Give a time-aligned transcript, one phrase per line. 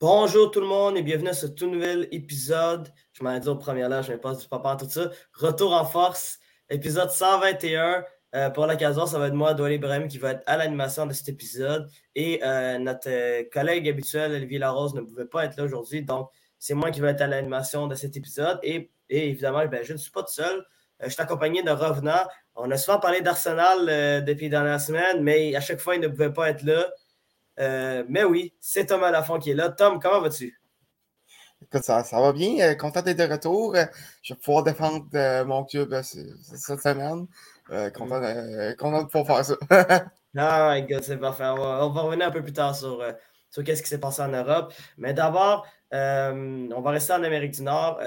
[0.00, 2.88] Bonjour tout le monde et bienvenue à ce tout nouvel épisode.
[3.12, 5.10] Je m'en ai dit au premier là, je ne pas du papa tout ça.
[5.34, 6.38] Retour en force,
[6.70, 8.02] épisode 121.
[8.34, 11.12] Euh, pour l'occasion, ça va être moi, Doual Ibrahim, qui va être à l'animation de
[11.12, 11.86] cet épisode.
[12.14, 16.02] Et euh, notre euh, collègue habituel, Olivier Larose, ne pouvait pas être là aujourd'hui.
[16.02, 18.58] Donc, c'est moi qui vais être à l'animation de cet épisode.
[18.62, 20.64] Et, évidemment, ben, je ne suis pas tout seul.
[21.02, 22.26] je suis accompagné de revenants.
[22.54, 26.08] On a souvent parlé d'Arsenal depuis la dernière semaine, mais à chaque fois, il ne
[26.08, 26.90] pouvait pas être là.
[27.58, 29.70] Euh, mais oui, c'est Thomas Lafont qui est là.
[29.70, 30.58] Tom, comment vas-tu?
[31.62, 32.58] Écoute, ça, ça va bien.
[32.60, 33.74] Euh, content d'être de retour.
[33.76, 33.84] Euh,
[34.22, 35.06] je vais pouvoir défendre
[35.44, 37.26] mon club cette semaine.
[37.92, 40.06] content, de, content, de pouvoir faire ça.
[40.36, 41.44] ah, my God, c'est parfait.
[41.44, 43.04] On va, revenir un peu plus tard sur,
[43.50, 44.72] sur qu'est-ce qui s'est passé en Europe.
[44.96, 48.00] Mais d'abord, on va rester en Amérique du Nord.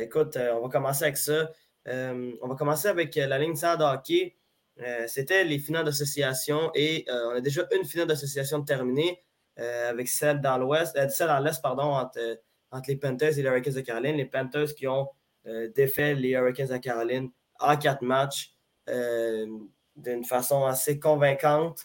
[0.00, 1.50] écoute, on va commencer avec ça.
[1.86, 4.36] on va commencer avec la ligne de hockey.
[4.80, 9.22] Euh, c'était les finales d'association et euh, on a déjà une finale d'association terminée
[9.58, 12.18] euh, avec celle dans l'ouest, celle dans l'est, pardon, entre,
[12.88, 14.16] les Panthers et les Hurricanes de Caroline.
[14.16, 15.08] Les Panthers qui ont
[15.74, 18.54] défait les Hurricanes de Caroline en quatre matchs
[18.86, 21.80] d'une façon assez convaincante.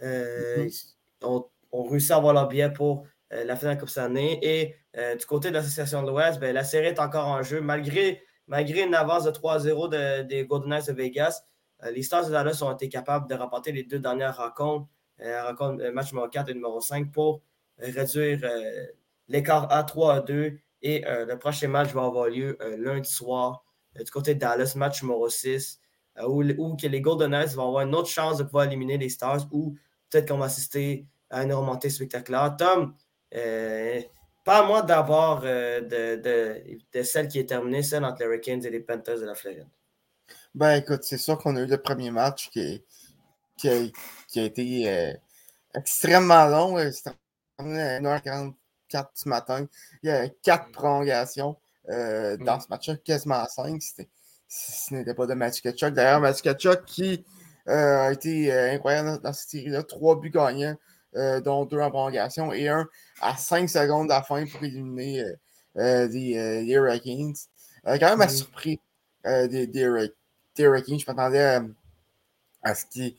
[0.00, 0.90] Mm-hmm.
[1.22, 1.48] ont,
[1.84, 4.40] réussi à avoir leur billet pour la finale Coupe année.
[4.42, 4.74] Et
[5.16, 8.82] du côté de l'association de l'Ouest, ben, la série est encore en jeu malgré, malgré
[8.82, 11.40] une avance de 3-0 des Golden Knights de Vegas.
[11.84, 14.88] Euh, les Stars de Dallas ont été capables de remporter les deux dernières rencontres,
[15.20, 17.42] euh, euh, match numéro 4 et numéro 5, pour
[17.78, 18.40] réduire
[19.28, 20.58] l'écart à 3 à 2.
[20.82, 23.64] Et le prochain match va avoir lieu lundi soir
[23.96, 25.80] du côté de Dallas, match numéro 6,
[26.26, 29.46] où, que les Golden Knights vont avoir une autre chance de pouvoir éliminer les Stars
[29.52, 29.76] ou
[30.10, 32.56] peut-être qu'on va assister à une remontée spectaculaire.
[32.56, 32.94] Tom,
[34.44, 36.16] pas moi d'avoir de,
[36.92, 39.66] de, celle qui est terminée, celle entre les Hurricanes et les Panthers de la Floride.
[40.54, 42.84] Ben écoute, c'est sûr qu'on a eu le premier match qui,
[43.56, 43.86] qui, a,
[44.28, 45.14] qui a été euh,
[45.74, 46.76] extrêmement long.
[46.92, 47.10] C'était
[47.58, 49.66] à 1h44 ce matin.
[50.02, 51.56] Il y a quatre prolongations
[51.88, 53.80] euh, dans ce match-là, quasiment cinq.
[54.46, 55.94] Ce n'était pas de Matthew Ketchuk.
[55.94, 57.24] D'ailleurs, Matthew Ketchuk qui
[57.68, 59.82] euh, a été incroyable dans, cette série-là.
[59.84, 60.76] Trois buts gagnants,
[61.14, 62.86] dont deux en prolongation et un
[63.22, 65.24] à cinq secondes à la fin pour éliminer
[65.76, 67.36] les, Hurricanes.
[67.84, 68.80] quand même à surpris
[69.24, 70.10] des, des,
[70.58, 70.98] Hurricanes.
[70.98, 71.60] Je m'attendais
[72.62, 73.14] à, ce qu'il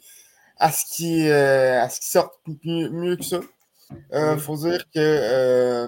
[0.57, 3.39] à ce qui euh, sorte mieux, que ça.
[3.91, 5.87] Il euh, faut dire que euh,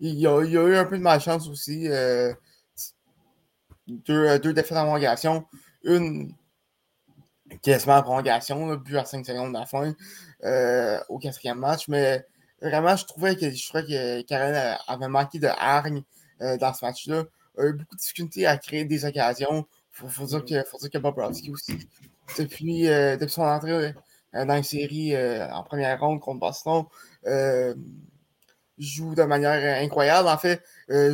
[0.00, 1.88] il, y a, il, y a, eu un peu de malchance aussi.
[3.88, 5.46] deux, deux défaites en prolongation.
[5.84, 6.34] Une
[7.62, 9.92] quasiment en prolongation, but à 5 secondes de la fin
[11.08, 11.88] au quatrième match.
[11.88, 12.24] Mais
[12.60, 16.02] vraiment, je trouvais que je trouvais que Karen avait manqué de hargne
[16.40, 17.24] dans ce match-là.
[17.58, 21.52] A eu beaucoup de difficultés à créer des occasions faut, faut dire que que Bobrovski
[21.52, 21.78] aussi,
[22.38, 23.94] depuis, euh, depuis son entrée
[24.34, 26.84] euh, dans une série euh, en première ronde contre Boston,
[28.78, 30.28] joue de manière incroyable.
[30.28, 30.62] En fait,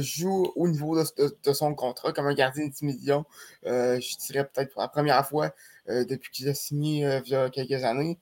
[0.00, 3.27] joue au niveau de, son contrat comme un gardien d'intimidation.
[3.65, 5.53] je dirais peut-être pour la première fois
[5.87, 8.19] depuis qu'il a signé il y a quelques années.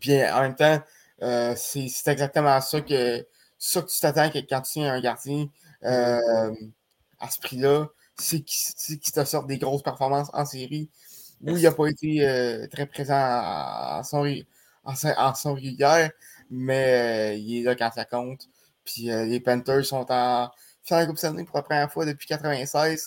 [0.00, 0.82] puis en même temps,
[1.54, 3.26] c'est exactement ça que,
[3.58, 5.48] ça que tu t'attends quand tu signes un gardien
[7.22, 7.86] à ce prix-là,
[8.18, 10.90] c'est qu'il te sort des grosses performances en série
[11.42, 14.26] où il n'a pas été euh, très présent en, son,
[14.84, 16.10] en, son régulière,
[16.50, 18.48] mais euh, il est là quand ça compte.
[18.84, 20.50] Puis euh, les Panthers sont en
[20.84, 23.06] finale Coupe Stanley pour la première fois depuis 1996,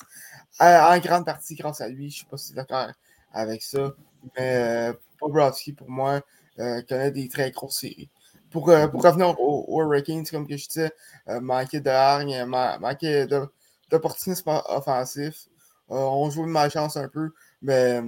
[0.59, 2.09] en grande partie grâce à lui.
[2.09, 2.87] Je ne sais pas si c'est d'accord
[3.33, 3.93] avec ça,
[4.37, 6.21] mais Bobrovski, pour moi,
[6.57, 8.09] connaît des très grosses séries.
[8.49, 10.91] Pour, pour revenir aux, Hurricanes, comme que je disais,
[11.27, 13.45] manquer de hargne, manquer de
[13.89, 15.47] d'opportunisme offensif.
[15.91, 18.01] Euh, on joue de malchance un peu, mais,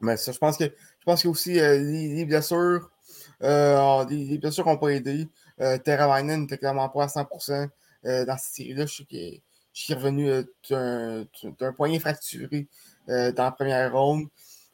[0.00, 2.90] mais ça, je pense que je pense aussi euh, les, blessures.
[3.42, 5.26] Euh, les, blessures n'ont pas aidé.
[5.60, 7.68] Euh, Terra n'était clairement pas à 100%
[8.04, 8.84] dans cette série-là.
[8.84, 9.40] Je
[9.72, 10.30] suis revenu
[10.70, 12.68] d'un poignet fracturé
[13.06, 14.26] dans la première ronde.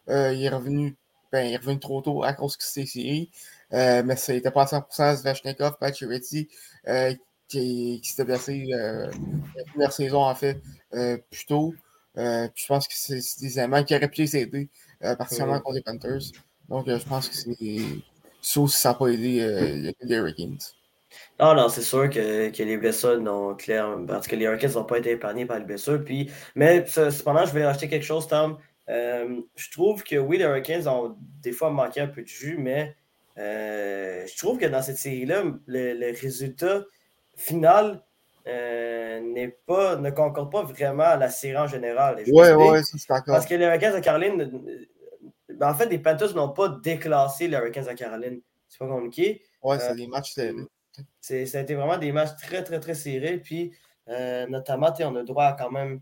[0.08, 0.96] il est revenu
[1.30, 3.30] ben, il est revenu trop tôt à cause que c'était série.
[3.70, 5.16] mais ça n'était pas à 100%.
[5.16, 6.48] Zvechnikov, Pacioretty,
[7.48, 9.10] qui, s'était blessé euh,
[9.56, 10.60] la première saison, en fait,
[10.94, 11.74] euh, plus tôt.
[12.16, 14.68] Euh, je pense que c'est des éléments qui auraient pu les aider,
[15.00, 16.32] particulièrement contre les Panthers.
[16.68, 17.82] Donc, je pense que c'est
[18.40, 20.58] sauf si ça n'a pas aidé les Hurricanes.
[21.40, 23.98] Non, non, c'est sûr que, que, les blessures n'ont clair.
[24.06, 26.02] Parce que les Hurricanes n'ont pas été épargnés par les blessures.
[26.04, 28.58] Puis, mais cependant, je vais rajouter quelque chose, Tom.
[28.88, 32.94] je trouve que oui, les Hurricanes ont des fois manqué un peu de jus, mais
[33.36, 36.84] je trouve que dans cette série-là, le, résultat
[37.36, 38.02] finale
[38.46, 42.22] euh, n'est pas, ne concorde pas vraiment à la série en général.
[42.26, 43.34] Oui, oui, c'est d'accord.
[43.34, 44.62] Parce que les Hurricanes de Caroline,
[45.48, 48.40] ben, en fait, les Panthers n'ont pas déclassé les Hurricanes de Caroline.
[48.68, 49.42] C'est pas compliqué.
[49.62, 50.34] Ouais, c'est des matchs.
[50.34, 53.38] ça a été vraiment des matchs très, très, très serrés.
[53.38, 53.72] Puis,
[54.06, 56.00] notamment, on a droit à quand même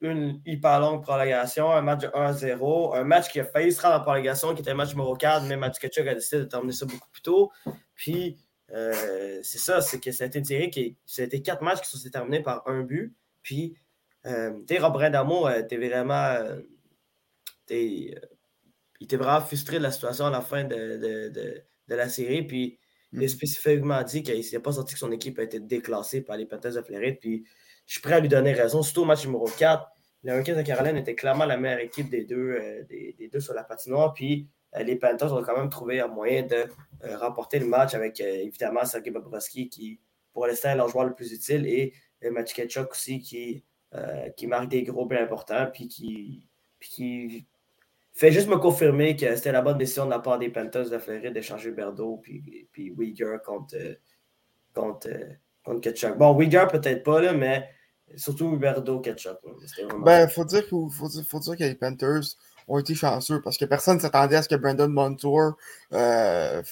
[0.00, 3.96] une, hyper longue prolongation, un match de 1-0, un match qui a failli se rendre
[3.96, 6.72] en prolongation, qui était le match numéro 4, mais Mathieu Ketchuk a décidé de terminer
[6.72, 7.52] ça beaucoup plus tôt.
[7.94, 8.36] Puis,
[8.68, 10.96] c'est ça, c'est que ça a été une série qui.
[11.06, 13.14] Ça a été quatre matchs qui se sont terminés par un but.
[13.42, 13.76] Puis,
[14.26, 16.14] euh, tu Robin D'Amour, euh, t'es vraiment.
[16.14, 16.60] Euh,
[17.70, 18.14] il
[19.00, 22.42] était vraiment frustré de la situation à la fin de, la série.
[22.42, 22.78] Puis,
[23.12, 23.28] il a mm.
[23.28, 26.74] spécifiquement dit qu'il n'a pas senti que son équipe a été déclassée par les Panthers
[26.74, 27.18] de Floride.
[27.20, 27.44] Puis,
[27.86, 28.82] je suis prêt à lui donner raison.
[28.82, 29.86] Surtout au match numéro 4,
[30.24, 32.58] le Hurricanes de Caroline était clairement la meilleure équipe des deux,
[32.88, 34.12] des, deux sur la patinoire.
[34.12, 34.48] Puis,
[34.84, 36.66] les Panthers ont quand même trouvé un moyen de
[37.16, 40.00] remporter le match avec évidemment Sergei Bobrovski qui,
[40.32, 41.92] pour l'instant, est leur joueur le plus utile et
[42.30, 43.64] Match Ketchuk aussi qui
[43.94, 47.46] euh, qui marque des gros buts importants, puis qui,
[48.12, 50.98] fait juste me confirmer que c'était la bonne décision de la part des Panthers de
[50.98, 53.76] Floride d'échanger Berdo puis, puis Uyghur contre,
[54.74, 55.08] contre,
[55.62, 56.18] contre Ketchuk.
[56.18, 57.68] Bon, Uyghur peut-être pas, là, mais
[58.16, 59.38] surtout Berdo Ketchuk.
[60.04, 62.36] Ben, faut dire, faut, faut dire que les Panthers
[62.68, 65.56] ont été chanceux parce que personne ne s'attendait à ce que Brandon Montour
[65.92, 66.62] euh,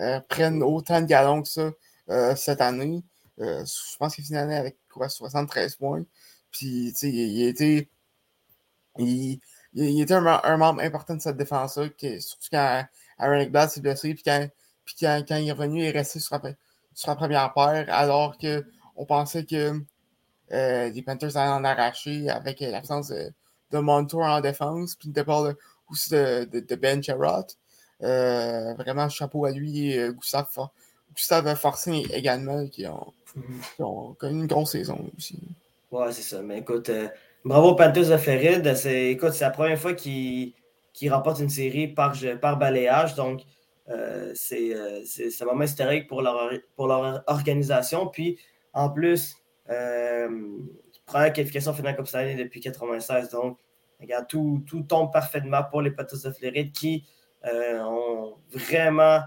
[0.00, 3.02] euh, prenne autant de galons que ça cette année.
[3.38, 6.04] je pense qu'il finit avec quoi, 73 points.
[6.50, 7.88] Puis, tu sais, il, était.
[8.98, 9.40] Il,
[9.74, 11.88] était un, membre important de cette défense-là,
[12.20, 12.84] surtout quand
[13.18, 14.48] Aaron Bass s'est blessé, puis quand,
[14.84, 16.52] puis quand, il est revenu, il est resté sur la,
[16.94, 19.80] sur la première paire, alors qu'on pensait que
[20.52, 23.32] euh, les Panthers allaient en arracher avec l'absence de,
[23.70, 25.44] de Montour en défense, puis le départ
[25.90, 27.46] aussi de, de, Ben Sherrod.
[28.02, 30.46] Euh, vraiment, chapeau à lui et euh, Gustave,
[31.14, 33.76] Gustave Forcing également, qui ont, mm-hmm.
[33.76, 35.40] qui ont connu une grosse saison aussi.
[35.90, 36.42] Ouais, c'est ça.
[36.42, 37.08] Mais écoute, euh,
[37.44, 38.74] bravo Panthers de Floride.
[38.76, 40.52] C'est, écoute, c'est la première fois qu'ils,
[41.08, 43.14] remportent une série par, par balayage.
[43.14, 43.42] Donc,
[43.88, 48.06] euh, c'est, euh, c'est, un moment historique pour leur, pour leur organisation.
[48.06, 48.38] Puis,
[48.74, 49.34] en plus,
[49.70, 50.28] euh,
[51.08, 53.30] première qualification finale comme ça depuis 96.
[53.30, 53.58] Donc,
[54.00, 57.04] regarde, tout, tout tombe parfaitement pour les Panthers de Floride qui
[57.44, 59.20] ont vraiment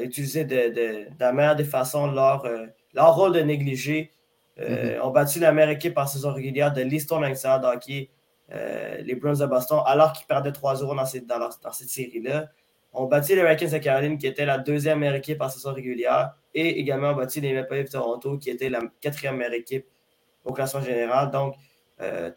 [0.00, 2.46] utilisé de, de, la meilleure des façons leur,
[2.94, 4.12] leur rôle de négligé
[4.58, 5.00] euh, mm-hmm.
[5.02, 8.08] ont battu la meilleure équipe en saison régulière de l'histoire de hockey,
[8.52, 12.48] euh, les Browns de Boston, alors qu'ils perdaient 3-0 dans, cette, dans, cette série-là.
[12.94, 16.34] Ont battu les Hurricanes de Caroline, qui était la deuxième meilleure équipe en saison régulière,
[16.54, 19.86] et également battu les Maple Leafs de Toronto, qui était la quatrième meilleure équipe
[20.46, 21.30] au classement général.
[21.30, 21.54] Donc,
[22.00, 22.30] euh,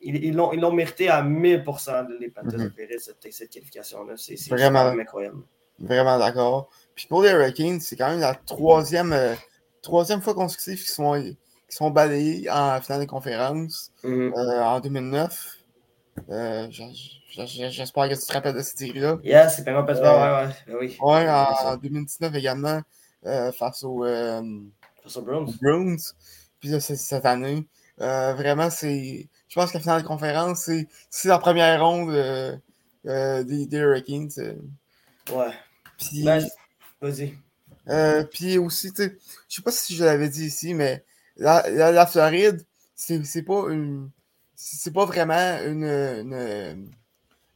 [0.00, 2.98] ils l'ont ils mérité à 1000% les Panthers de mm-hmm.
[2.98, 4.14] cette, cette qualification-là.
[4.16, 5.42] C'est vraiment incroyable.
[5.78, 6.70] Vraiment d'accord.
[6.94, 9.14] Puis pour les Hurricanes, c'est quand même la troisième,
[9.82, 11.36] troisième fois consécutive qu'ils
[11.68, 14.32] sont balayés en finale de conférence mhm.
[14.36, 15.54] euh, en 2009.
[16.30, 19.18] Euh, j'espère que tu te rappelles de cette série-là.
[19.22, 20.96] Yes, c'est pas mal, ouais, ouais, ben oui.
[21.00, 22.80] Ouais, en, 2019 également,
[23.26, 25.98] euh, face aux, face aux Browns.
[26.60, 27.66] Puis là, cette année.
[27.98, 29.28] vraiment, c'est.
[29.48, 30.70] Je pense que la finale de conférence,
[31.10, 32.12] c'est la première ronde
[33.04, 34.30] des, des, Hurricanes.
[35.32, 35.52] Ouais.
[35.98, 36.24] Puis.
[36.24, 36.46] Ben,
[37.00, 37.38] vas-y.
[38.30, 39.16] puis aussi, tu sais,
[39.48, 41.04] je sais pas si je l'avais dit ici, mais
[41.36, 44.10] la, la, Floride, c'est pas une.
[44.56, 45.84] C'est pas vraiment une,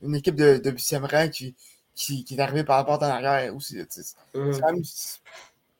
[0.00, 1.56] une, équipe de, de huitième rang qui,
[1.96, 3.76] qui, qui, est arrivée par la porte en arrière aussi.
[3.90, 4.82] C'est quand même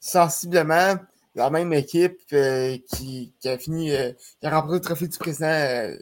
[0.01, 0.97] sensiblement
[1.35, 5.19] la même équipe euh, qui, qui, a fini, euh, qui a remporté le trophée du
[5.19, 5.97] président euh,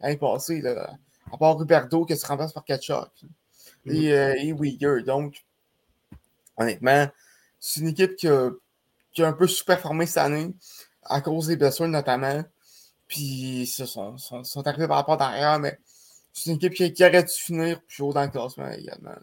[0.00, 0.96] l'année passée, là,
[1.32, 3.10] à part Roberto qui se remplace par Kachuk
[3.84, 3.92] mm.
[3.92, 5.02] et, et Uyghur.
[5.04, 5.44] Donc,
[6.56, 7.06] honnêtement,
[7.58, 8.50] c'est une équipe qui a,
[9.12, 10.54] qui a un peu sous-performé cette année
[11.02, 12.44] à cause des blessures notamment.
[13.08, 15.78] Puis ils sont, sont, arrivés par la porte derrière, mais
[16.32, 19.14] c'est une équipe qui, aurait dû finir plus haut dans le classement également.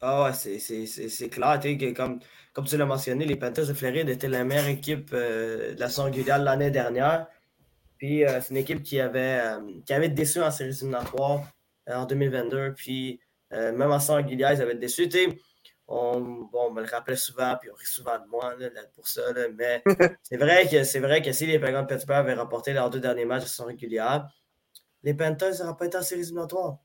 [0.00, 1.60] Ah ouais, c'est clair.
[1.96, 2.20] Comme,
[2.54, 5.88] comme tu l'as mentionné, les Panthers de Floride étaient la meilleure équipe euh, de la
[5.88, 7.26] saison régulière l'année dernière.
[7.98, 11.42] Puis euh, c'est une équipe qui avait, euh, qui avait déçu en séries éliminatoires
[11.90, 12.74] en 2022.
[12.74, 13.20] Puis
[13.50, 15.08] même en saison régulière, ils avaient déçu
[15.86, 16.18] on,
[16.50, 18.54] bon, me le rappelait souvent, puis on rit souvent de moi
[18.94, 19.20] pour ça.
[19.54, 19.82] mais
[20.22, 23.00] c'est vrai que c'est vrai que si les Penguins de Pittsburgh avaient remporté leurs deux
[23.00, 24.26] derniers matchs de saison régulière,
[25.02, 26.78] les Panthers n'auraient pas été en série éliminatoire.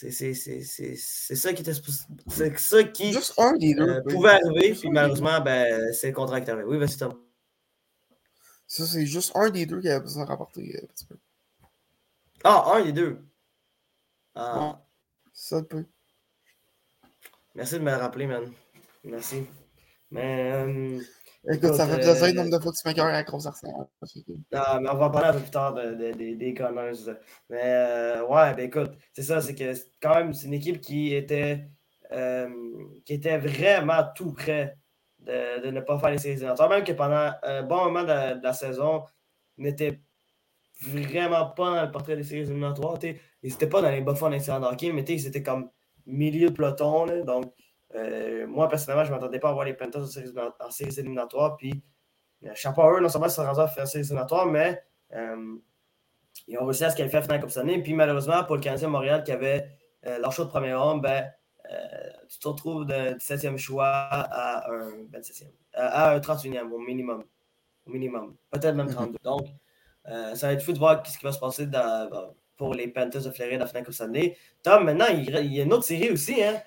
[0.00, 0.32] C'est
[0.94, 1.72] ça qui était
[2.28, 6.68] c'est ça qui euh, pouvait arriver, puis malheureusement, ben, c'est le contrat qui est arrivé.
[6.68, 7.20] Oui, vas-y, Tom.
[8.68, 11.18] Ça, c'est juste un des deux qui avait besoin de rapporter euh, Pittsburgh.
[12.44, 13.18] Ah, un des deux.
[14.36, 14.80] Ah.
[15.32, 15.86] Ça peut.
[17.56, 18.52] Merci de me rappeler, man.
[19.02, 19.48] Merci.
[20.12, 20.52] Mais.
[20.52, 21.00] Euh,
[21.50, 23.86] écoute, ça fait plaisir le nombre de fois que tu m'écœures à gros Arsenal.
[24.52, 27.12] Ah, mais on va parler un peu plus tard de, des Gunners.
[27.50, 31.14] Mais euh, ouais, ben écoute, c'est ça, c'est que quand même, c'est une équipe qui
[31.14, 31.68] était
[33.04, 34.78] qui était vraiment tout près
[35.20, 36.68] de, ne pas faire les séries éliminatoires.
[36.68, 39.04] Même que pendant un bon moment de, la saison,
[39.56, 40.00] n'était
[40.80, 42.98] vraiment pas dans le portrait des séries éliminatoires.
[43.02, 45.70] Ils n'étaient pas dans les bas fonds de hockey, mais ils étaient comme
[46.06, 47.24] milieu de peloton.
[47.24, 47.52] donc,
[47.94, 50.02] euh, moi, personnellement, je ne m'attendais pas à voir les Panthers
[50.60, 51.56] en séries, éliminatoires.
[51.56, 51.82] Puis,
[52.44, 54.82] euh, suis pas eux, non seulement ils sont rendus à faire séries éliminatoires, mais
[55.14, 55.56] euh,
[56.46, 57.82] ils ont réussi à se qualifier à finale Coupe année.
[57.82, 59.70] Puis, malheureusement, pour le Canadien Montréal qui avait
[60.04, 61.30] leur choix de premier homme, ben,
[62.28, 67.24] tu te retrouves de 17e choix à un 27e, à un 31e au minimum.
[67.86, 68.36] Au minimum.
[68.50, 69.12] Peut-être même 32.
[69.12, 69.16] Mhm.
[69.24, 69.46] Donc,
[70.04, 71.66] ça va être fou de voir ce qui va se passer
[72.56, 74.36] pour les Panthers de Floride à la finale Coupe année.
[74.62, 76.42] Tom, maintenant, il, il, y a une autre série aussi.
[76.42, 76.62] Hein?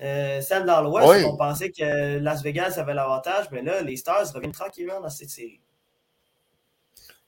[0.00, 4.32] Euh, celle dans l'Ouest, on pensait que Las Vegas avait l'avantage, mais là, les Stars
[4.32, 5.60] reviennent tranquillement dans cette série.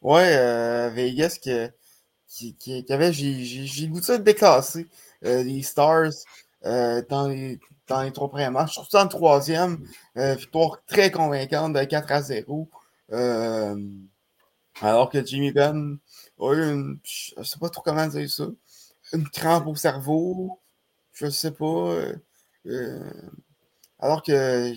[0.02, 4.86] Ouais, euh, Vegas qui, qui, avait, j'ai goûté ça de déclasser
[5.24, 6.12] euh, les Stars
[6.62, 11.82] dans, les, dans les trois premiers matchs, surtout dans le troisième, victoire très convaincante de
[11.82, 12.68] 4 à 0.
[14.80, 15.98] alors que Jimmy Ben
[16.38, 18.46] a eu une, je sais pas trop comment dire ça,
[19.12, 20.60] une crampe au cerveau,
[21.12, 21.96] je sais pas.
[22.66, 23.10] Euh,
[24.00, 24.76] alors que,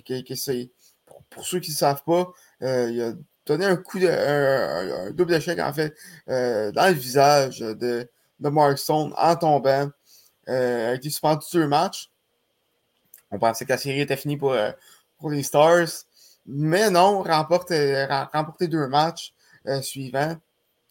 [1.29, 3.13] pour, ceux qui ne savent pas, euh, il a
[3.45, 5.95] donné un coup de double échec en fait
[6.29, 8.09] euh, dans le visage de,
[8.39, 9.89] de Mark Stone en tombant.
[10.49, 12.11] Euh, a été suspendu deux matchs.
[13.31, 14.55] On pensait que la série était finie pour,
[15.17, 15.87] pour les Stars.
[16.45, 19.33] Mais non, remporter remporté deux matchs
[19.81, 20.35] suivants.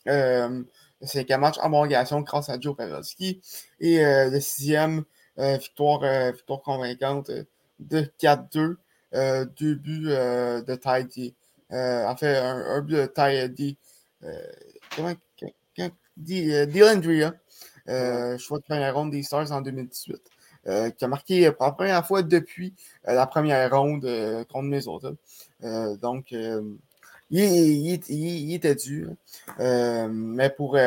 [0.07, 3.43] C'est un match en prolongation grâce à Joe Pavelski.
[3.79, 5.05] Et le sixième,
[5.37, 7.45] victoire, euh, victoire convaincante euh,
[7.79, 8.77] de 4-2.
[9.59, 11.35] deux buts de Tidy.
[11.71, 13.77] en fait, un, but de Tidy.
[14.95, 15.15] comment
[16.17, 17.33] Dylan Drea,
[18.39, 20.17] choix de première ronde des Stars en 2018.
[20.97, 22.75] qui a marqué pour la première fois depuis
[23.05, 24.07] la première ronde
[24.49, 25.11] contre Minnesota.
[26.01, 29.09] donc, il, il, était dû.
[29.59, 30.79] mais pour,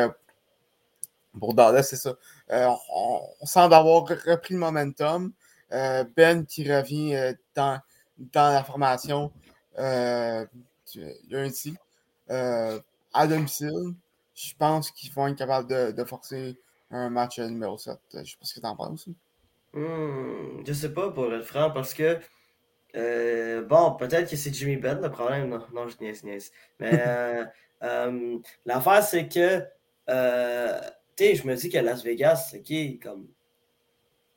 [1.38, 2.16] pour Dallas, c'est ça.
[2.50, 5.32] Euh, on, semble avoir repris le momentum.
[5.72, 7.80] Euh, ben qui revient euh, dans,
[8.18, 9.32] dans la formation
[11.28, 11.76] lundi
[12.28, 13.94] à domicile.
[14.34, 16.56] Je pense qu'ils vont être capables de, de forcer
[16.92, 17.98] un match numéro 7.
[18.12, 19.16] Je sais pas ce que tu en penses aussi.
[19.72, 22.20] Hmm, je sais pas pour être franc parce que
[23.62, 25.48] bon, peut-être que c'est Jimmy Ben le problème.
[25.48, 26.52] Non, non je niaise, niaise.
[26.78, 27.02] Mais
[28.64, 29.64] l'affaire, c'est que
[31.18, 33.28] je me dis qu'à Las Vegas, OK, comme.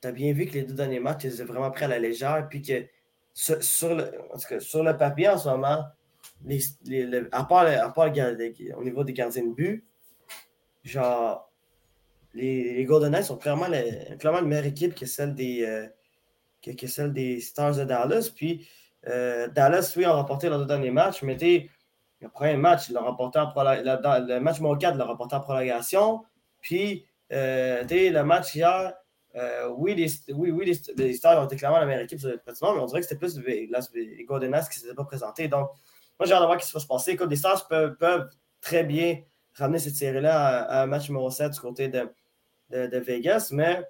[0.01, 2.47] T'as bien vu que les deux derniers matchs, ils étaient vraiment pris à la légère,
[2.49, 2.85] puis que
[3.33, 4.11] sur, le,
[4.59, 5.83] sur le papier en ce moment,
[7.31, 9.85] à part, à part au niveau des gardiens de but,
[10.83, 11.51] genre,
[12.33, 13.67] les, Golden Knights sont clairement,
[14.19, 15.87] clairement une meilleure équipe que celle des, euh,
[16.61, 18.31] que, celle des Stars de Dallas.
[18.33, 18.67] Puis
[19.07, 21.37] euh, Dallas, oui, ont remporté leurs deux derniers matchs, mais
[22.21, 26.23] le premier match, ils remporté le match numéro 4, ils l'ont remporté en prolongation.
[26.61, 28.93] Puis, euh, le match hier,
[29.35, 32.81] euh, oui, les, oui, oui, les, Stars ont été clairement la meilleure sur le mais
[32.81, 33.69] on dirait que c'était plus les,
[34.25, 35.47] Golden Knights qui ne s'étaient pas présentés.
[35.47, 35.69] Donc,
[36.19, 37.11] moi, j'ai hâte de voir ce qui va se passer.
[37.11, 38.29] Écoute, les Stars peuvent,
[38.61, 39.21] très bien
[39.53, 42.09] ramener cette série-là à, un match numéro 7 du côté de,
[42.69, 43.87] de, Vegas, mais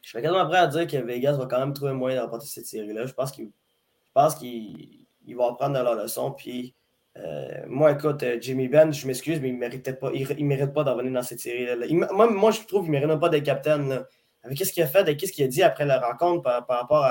[0.00, 2.22] je suis quasiment prêt à dire que Vegas va quand même trouver un moyen de
[2.22, 3.04] remporter cette série-là.
[3.04, 6.74] Je pense qu'ils vont apprendre de leur leçon, puis
[7.18, 10.72] euh, moi, écoute, euh, Jimmy Ben, je m'excuse, mais il ne méritait pas, il, mérite
[10.72, 11.74] pas d'en venir dans cette série-là.
[12.12, 14.04] Moi, moi, je trouve qu'il ne mérite pas d'être capitaine.
[14.44, 17.04] Avec ce qu'il a fait et qu'est-ce qu'il a dit après la rencontre par, rapport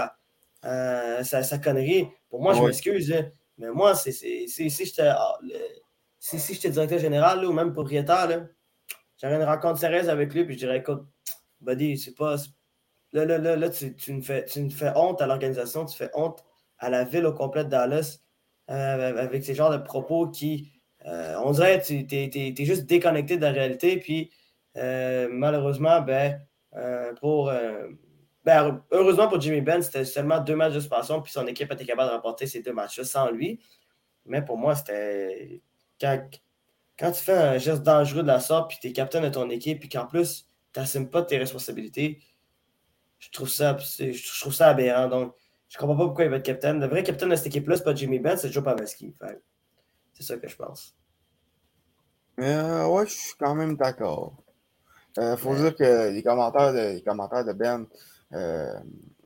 [0.64, 2.08] à, sa, connerie.
[2.30, 3.14] Pour moi, je m'excuse,
[3.58, 5.38] mais moi, si, j'étais ah,
[6.20, 8.48] si, directeur général ou même propriétaire,
[9.22, 11.04] j'aurais une rencontre sérieuse avec lui, puis je dirais, écoute,
[11.60, 12.38] buddy, c'est pas.
[13.12, 16.10] Là, là, là, là tu, tu, fais, tu me fais honte à l'organisation, tu fais
[16.14, 16.44] honte
[16.78, 18.20] à la ville au complet de Dallas.
[18.70, 20.74] Euh, avec ces genres de propos qui,
[21.06, 23.98] euh, on dirait, tu es, juste déconnecté de la réalité.
[23.98, 24.30] Puis,
[24.76, 26.42] euh, malheureusement, ben,
[27.20, 27.52] pour.
[28.46, 31.86] Ben, heureusement pour Jimmy Ben, c'était seulement deux matchs de suspension, puis son équipe était
[31.86, 33.60] capable de remporter ces deux matchs-là sans lui.
[34.26, 35.62] Mais pour moi, c'était.
[36.00, 36.22] Quand,
[37.00, 39.50] quand, tu fais un geste dangereux de la sorte, puis tu es capitaine de ton
[39.50, 42.22] équipe, puis qu'en plus, tu n'assumes pas tes responsabilités,
[43.20, 45.08] je trouve ça, je trouve ça aberrant.
[45.08, 45.34] Donc,
[45.70, 46.80] je comprends pas pourquoi il va être capitaine.
[46.80, 49.14] Le vrai capitaine de cette équipe-là, c'est pas Jimmy Benn, c'est Joe Pavelski.
[50.14, 50.96] C'est ça que je pense.
[52.40, 54.34] Euh, ouais, je suis quand même d'accord.
[55.18, 57.88] Il euh, faut dire que les commentaires de, les commentaires de Ben,
[58.34, 58.80] euh,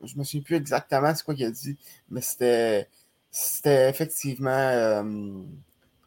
[0.04, 1.78] je me souviens plus exactement ce qu'il a dit,
[2.10, 2.88] mais c'était
[3.30, 5.44] c'était effectivement euh,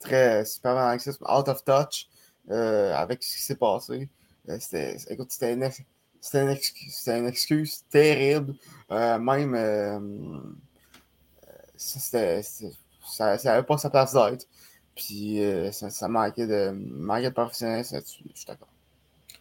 [0.01, 0.97] très super
[1.29, 2.09] out of touch
[2.49, 4.09] avec ce qui s'est passé.
[4.59, 5.57] c'était, écoute, c'était
[6.25, 6.43] c'était
[7.19, 8.55] une, excuse, terrible.
[8.91, 9.55] même,
[11.77, 14.47] ça, ça n'avait pas sa place d'être.
[14.97, 18.01] Puis ça, ça, manquait de, manquait de professionnalisme.
[18.01, 18.05] Je
[18.35, 18.69] suis d'accord.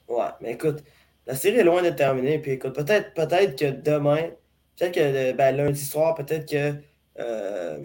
[0.09, 0.83] Ouais, mais écoute,
[1.25, 2.39] la série est loin d'être terminée.
[2.39, 4.31] Puis écoute, peut-être peut que demain,
[4.77, 6.75] peut-être que ben, lundi soir, peut-être que.
[7.19, 7.77] Euh,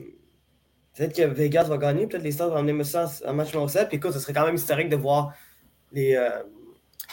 [0.95, 3.89] peut-être que Vegas va gagner, peut-être les Stars vont emmener ça en match numéro 7.
[3.89, 5.33] Puis écoute, ce serait quand même historique de voir
[5.93, 6.43] les, euh,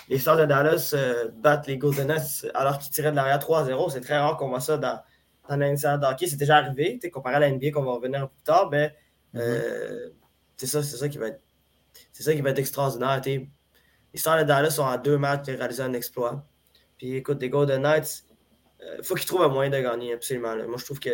[0.09, 3.91] les Stars de Dallas euh, battre les Golden Knights alors qu'ils tiraient de l'arrière 3-0.
[3.91, 4.99] C'est très rare qu'on voit ça dans,
[5.49, 6.27] dans l'initial hockey.
[6.27, 8.95] C'est déjà arrivé, comparé à la NBA qu'on va revenir plus tard, mais
[9.33, 10.11] mm-hmm.
[10.57, 11.41] c'est ça, ça qui va être.
[12.11, 13.21] C'est ça qui va être extraordinaire.
[13.25, 13.49] Les
[14.15, 16.45] Stars de Dallas sont à deux matchs de réaliser un exploit.
[16.97, 18.25] Puis écoute, les Golden Knights,
[18.79, 20.55] il euh, faut qu'ils trouvent un moyen de gagner, absolument.
[20.55, 21.09] Moi, je trouve que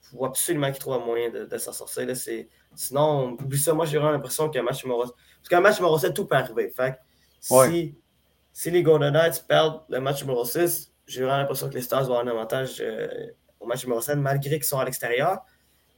[0.00, 2.06] faut absolument qu'ils trouvent un moyen de, s'en sortir.
[2.06, 2.14] Là.
[2.74, 3.74] Sinon, oublie ça.
[3.74, 6.70] Moi, j'ai vraiment l'impression qu'un match numéro Parce qu'un match 7, tout peut arriver.
[6.70, 6.98] Fait
[7.40, 7.96] si,
[8.52, 12.04] si les Golden Knights perdent le match numéro 6, j'ai vraiment l'impression que les Stars
[12.04, 13.30] vont avoir un avantage euh,
[13.60, 15.40] au match numéro 7, malgré qu'ils sont à l'extérieur.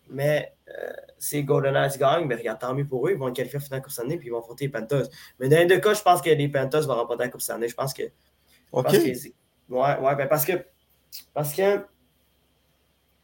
[0.08, 3.12] Mais euh, si les Golden Knights gagnent, ben, regarde, tant mieux pour eux.
[3.12, 5.08] Ils vont qualifier finale Coupe Stanley puis ils vont affronter les Panthers.
[5.38, 7.68] Mais dans les deux cas, je pense que les Panthers vont remporter la Coupe Stanley.
[7.68, 8.02] Je pense que.
[8.72, 8.92] OK.
[8.92, 9.28] ouais,
[9.68, 10.52] ouais, ben parce que.
[11.32, 11.84] Parce que.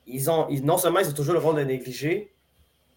[0.07, 2.35] Ils ont, non seulement ils ont toujours le rôle de négliger,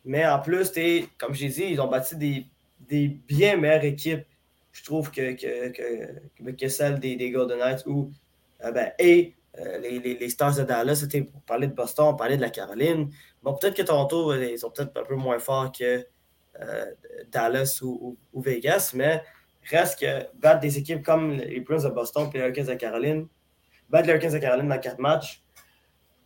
[0.04, 0.72] mais en plus,
[1.20, 2.48] comme j'ai dit, ils ont bâti des,
[2.80, 4.26] des bien meilleures équipes,
[4.74, 8.12] je trouve, que, que, que, que celle des, des Golden Knights ou.
[8.64, 12.08] Euh, ben, et euh, les, les, les, Stars de Dallas, c'était pour parler de Boston,
[12.10, 13.12] on parlait de la Caroline.
[13.44, 16.06] Bon, peut-être que Toronto, euh, ils sont peut-être un peu moins forts que
[17.32, 19.24] Dallas ou, Vegas, mais
[19.64, 23.28] reste que battre des équipes comme les Bruins de Boston et les Hurricanes de Caroline,
[23.90, 25.44] battre les Hurricanes de Caroline dans quatre matchs,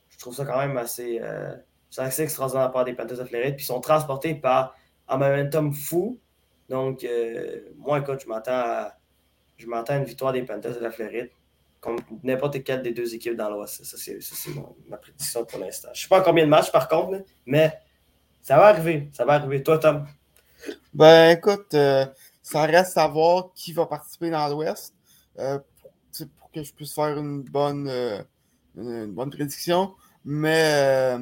[0.09, 1.21] je trouve ça quand même assez,
[1.97, 3.55] assez extraordinaire par des Panthers de Floride.
[3.55, 4.75] Puis ils sont transportés par
[5.07, 6.19] un momentum fou.
[6.69, 7.05] Donc,
[7.77, 11.29] moi, écoute, je m'attends à, une victoire des Panthers de la Floride
[11.79, 13.83] comme n'importe quelle des deux équipes dans l'Ouest.
[13.83, 14.19] Ça, c'est
[14.87, 15.89] ma prédiction pour l'instant.
[15.93, 17.73] Je ne sais pas combien de matchs, par contre, mais
[18.41, 19.09] ça va arriver.
[19.13, 19.63] Ça va arriver.
[19.63, 20.05] Toi, Tom?
[20.93, 22.05] Ben, écoute, euh,
[22.41, 24.95] ça reste à voir qui va participer dans l'Ouest
[25.37, 25.59] euh,
[26.39, 28.21] pour, que je puisse faire une bonne, euh,
[28.75, 29.93] une, bonne prédiction.
[30.25, 31.17] Mais,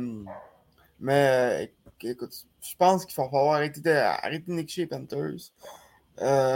[1.00, 5.52] mais écoute, je pense qu'il va falloir arrêter de, arrêter de les Panthers.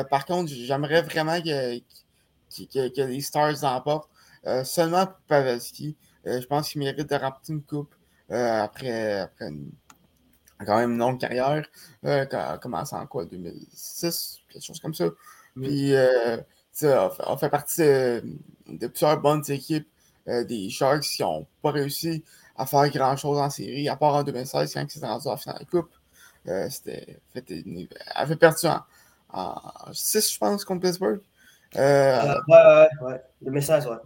[0.10, 1.80] par contre, j'aimerais vraiment que
[2.50, 4.10] que, les Stars emportent.
[4.48, 5.98] Euh, seulement pour Pavelski.
[6.26, 7.94] Euh, je pense qu'il mérite de remporter une coupe
[8.32, 9.52] euh, après, après
[10.66, 11.66] quand même une longue carrière.
[12.62, 15.06] commencé en quoi, 2006, quelque chose comme ça.
[15.56, 15.94] Puis,
[16.84, 19.88] on fait partie de, plusieurs bonnes équipes
[20.28, 22.24] des Sharks qui n'ont pas réussi
[22.58, 25.38] à faire grand-chose en série, à part en 2016, quand ils s'étaient rendus à la
[25.38, 25.84] finale de la
[26.46, 26.72] Coupe.
[26.72, 27.46] c'était, fait,
[28.16, 28.84] avait perdu en,
[29.32, 31.22] en 6, je pense, contre Pittsburgh.
[31.76, 33.22] Euh, ouais, ouais, ouais.
[33.42, 33.98] 2016, ouais.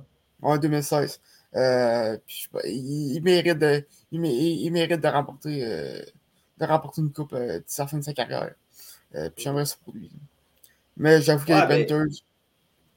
[0.42, 1.20] Ouais, 2016.
[1.56, 2.18] Euh,
[2.66, 6.02] il, mérite de, il, mérite de remporter, euh,
[6.58, 8.54] de remporter une coupe euh, d'ici la fin de sa carrière.
[9.12, 10.12] puis j'aimerais ça pour lui.
[10.98, 12.24] Mais j'avoue que les Panthers,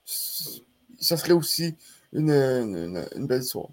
[0.05, 1.77] ça serait aussi
[2.13, 3.69] une, une, une, belle histoire.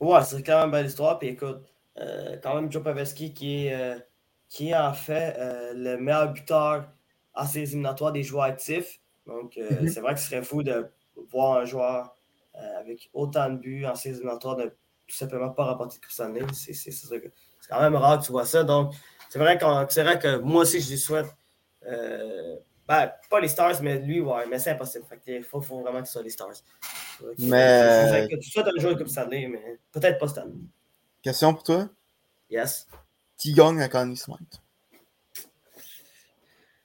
[0.00, 1.18] Ouais, c'est quand même une belle histoire.
[1.18, 1.62] Puis écoute,
[1.96, 3.96] quand même Joe Pavelski qui est,
[4.48, 5.36] qui est en fait
[5.74, 6.88] le meilleur buteur
[7.34, 9.00] à ses éliminatoires des joueurs actifs.
[9.26, 9.88] Donc, euh, mhm.
[9.88, 10.90] c'est vrai que ce serait fou de
[11.30, 12.14] voir un joueur
[12.56, 14.64] euh, avec autant de buts en séries éliminatoires de
[15.06, 18.64] tout simplement pas remporter de Coupe C'est quand même rare que tu vois ça.
[18.64, 18.92] Donc,
[19.28, 21.26] c'est vrai, vrai, que moi aussi, je lui souhaite.
[21.86, 25.04] Euh, ben, pas les Stars, mais lui, ouais, mais c'est impossible.
[25.26, 26.54] il faut, faut, vraiment que ce soit les Stars.
[27.38, 28.26] mais.
[28.28, 30.54] tu souhaites un joueur comme Stanley, mais peut-être pas Stanley.
[31.22, 31.88] Question pour toi?
[32.48, 32.86] Yes.
[33.36, 34.60] Qui gagne à Connie Smith?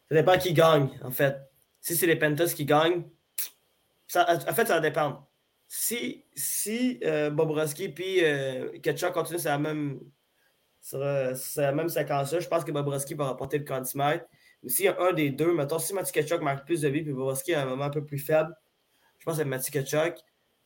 [0.10, 1.46] Ça dépend qui gagne, en fait
[1.86, 3.04] si c'est les Panthers qui gagnent,
[4.08, 5.30] ça, en fait, ça va dépendre.
[5.68, 10.00] Si, si euh, Bobrovski puis euh, Ketchuk continuent sur la même,
[10.82, 14.26] sur, la même séquence-là, je pense que Bobrovski va remporter le cantimètre.
[14.64, 17.04] Mais s'il y a un des deux, mettons, si Mathieu Ketchuk marque plus de vie
[17.04, 18.56] puis Bobrovski a un moment un peu plus faible,
[19.20, 20.18] je pense que c'est Mathieu Ketchuk.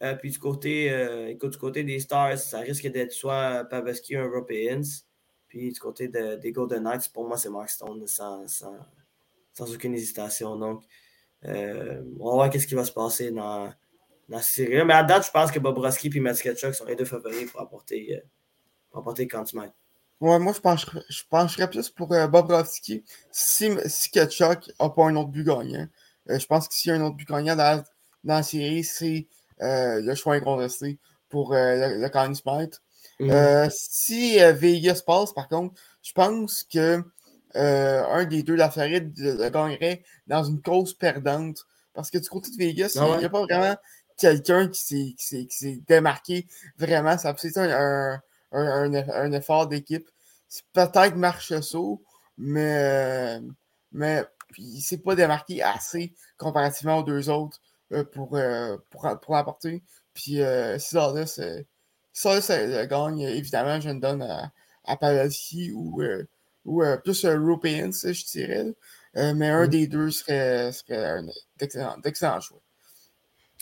[0.02, 4.22] Euh, puis du côté, euh, du côté des Stars, ça risque d'être soit Pavelski ou
[4.22, 4.82] Europeans.
[5.48, 8.76] Puis du côté des Golden Knights, pour moi, c'est Mark Stone sans, sans,
[9.60, 10.56] aucune hésitation.
[10.56, 10.84] Donc,
[11.46, 13.74] euh, on va voir qu'est-ce qui va se passer dans,
[14.30, 14.86] dans cette série-là.
[14.86, 17.62] Mais à date, je pense que Bobrovski et Matthew Ketchuk sont les deux favoris pour
[17.62, 18.22] apporter,
[18.92, 19.28] pour apporter
[20.22, 25.16] Ouais, moi, je pencherais, je pencherais plus pour Bobrovski si, si Ketchuk n'a pas un
[25.16, 25.88] autre but gagnant.
[26.28, 27.84] je pense que s'il y a un autre but gagnant dans,
[28.24, 29.28] dans la série, c'est
[29.60, 32.82] le choix incontesté pour le, le Smith.
[33.20, 33.70] Mm-hmm.
[33.70, 37.04] si Vegas passe, par contre, je pense que
[37.56, 42.30] euh, un des deux, la Floride, le gagnerait dans une cause perdante Parce que du
[42.30, 43.18] côté de Vegas, Ah il ouais?
[43.20, 43.76] n'y a pas vraiment
[44.18, 47.18] quelqu'un qui s'est- démarqué vraiment.
[47.18, 50.08] Ça été un, un, un- un- un effort d'équipe.
[50.48, 52.02] C'est peut-être Marchessault,
[52.38, 53.40] mais,
[53.92, 54.24] mais
[54.58, 57.69] il ne s'est pas démarqué assez comparativement aux deux autres euh,
[58.04, 59.84] pour, euh, pour, pour l'apporter.
[60.14, 61.64] Puis euh, si euh,
[62.26, 64.52] euh, gagne, évidemment, je le donne à,
[64.86, 66.26] à Pavelski ou, euh,
[66.66, 68.66] ou euh, plus euh, European, ça, je dirais.
[69.18, 69.70] Euh, mais un Mm.
[69.70, 71.26] des deux serait, serait un
[71.58, 72.62] d'excellent d'excellent choix.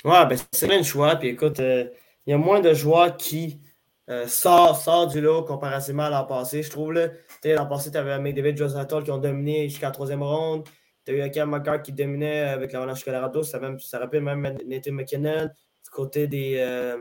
[0.03, 1.15] Ouais, ben c'est plein de choix.
[1.15, 1.89] Puis écoute, euh,
[2.25, 3.61] il y a moins de joueurs qui
[4.09, 6.93] euh, sortent sort du lot comparativement à l'an passé, je trouve.
[6.93, 10.67] L'an passé, tu avais McDavid, Josatol qui ont dominé jusqu'à la troisième ronde.
[11.07, 13.41] Tu as eu Cam McCart qui dominait avec l'Avalanche Colorado.
[13.41, 15.45] Ça, même, ça rappelle même Nathan McKinnon.
[15.45, 16.97] Du côté des, euh,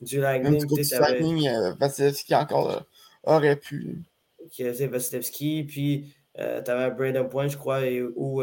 [0.00, 2.80] du Même Lightning, du côté tu du Lightning, euh, Vasilevski encore euh,
[3.24, 4.02] aurait pu.
[4.52, 8.42] qui était Vasilevski, puis tu avais Brandon Point, je crois, et, ou,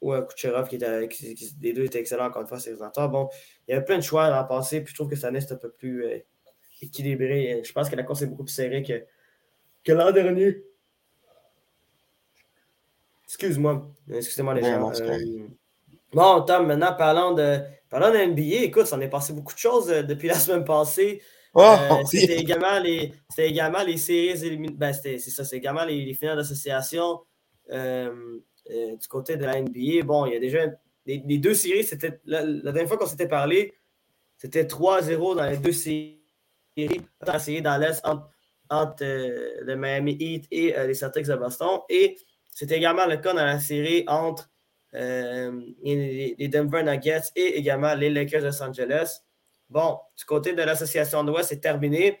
[0.00, 2.70] ou un Kucherov, qui était, qui, qui- les deux étaient excellents encore une fois, c'est
[2.70, 3.10] présentateur.
[3.10, 3.28] Bon,
[3.68, 5.56] il y avait plein de choix l'an passé, puis je trouve que année, c'est un
[5.56, 6.04] peu plus
[6.80, 7.60] équilibré.
[7.62, 9.04] Je pense que la course est beaucoup plus serrée que,
[9.84, 10.64] que l'an dernier.
[13.26, 14.92] Excuse-moi, excusez-moi les gens.
[14.92, 15.48] Euh,
[16.12, 17.58] bon, Tom, maintenant, parlons de,
[17.90, 18.64] parlons de NBA.
[18.64, 21.20] Écoute, ça en est passé beaucoup de choses euh, depuis la semaine passée.
[21.52, 24.78] Oh, Euh, c'était également les c'était également les séries éliminatoires.
[24.78, 27.20] Ben, c'est ça, c'est également les, les finales d'association
[27.72, 30.04] euh, du côté de la NBA.
[30.04, 30.66] Bon, il y a déjà
[31.04, 33.74] les, les deux séries, c'était la, la dernière fois qu'on s'était parlé,
[34.36, 36.12] c'était 3-0 dans les deux séries.
[36.76, 38.28] Dans la série dans l'Est entre,
[38.68, 41.78] entre, le Miami Heat et les Celtics de Boston.
[41.88, 42.18] Et
[42.56, 44.50] c'était également le cas dans la série entre
[44.94, 49.20] euh, les, Denver Nuggets et également les Lakers de Los Angeles.
[49.68, 52.18] Bon, du côté de l'association de l'Ouest, c'est terminé.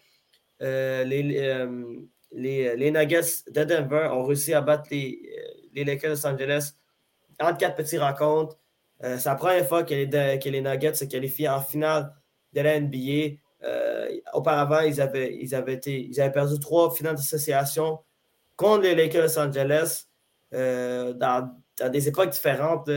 [0.60, 5.22] Euh, les, euh, les, les Nuggets de Denver ont réussi à battre les,
[5.72, 6.72] les Lakers de Los Angeles
[7.40, 8.58] en quatre petits rencontres.
[9.00, 12.12] C'est la première fois que les, que les Nuggets se qualifient en finale
[12.52, 13.38] de la NBA.
[14.34, 18.00] Auparavant, ils avaient, ils, avaient été, ils avaient perdu trois finales d'association
[18.54, 20.06] contre les Lakers de Los Angeles
[20.56, 22.90] euh, dans, dans des époques différentes,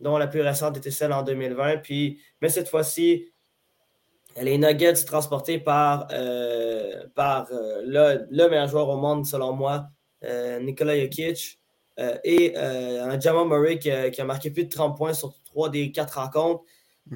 [0.00, 1.78] dont la plus récente était celle en 2020.
[1.78, 3.26] Puis, mais cette fois-ci,
[4.40, 9.88] les Nuggets transportés par, euh, par euh, le, le meilleur joueur au monde, selon moi,
[10.60, 11.58] Nikola Jokic,
[12.24, 15.68] et un Jamal Murray qui a, qui a marqué plus de 30 points sur trois
[15.68, 16.62] des quatre rencontres,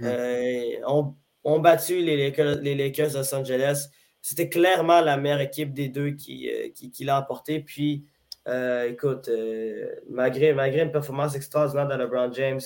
[0.02, 3.88] euh, ont, ont battu les Lakers, les Lakers de Los Angeles.
[4.20, 7.60] C'était clairement la meilleure équipe des deux qui, qui, qui l'a emporté.
[7.60, 8.04] Puis,
[8.48, 10.50] euh, écoute, euh, malgré,
[10.82, 12.60] une performance extraordinaire de LeBron James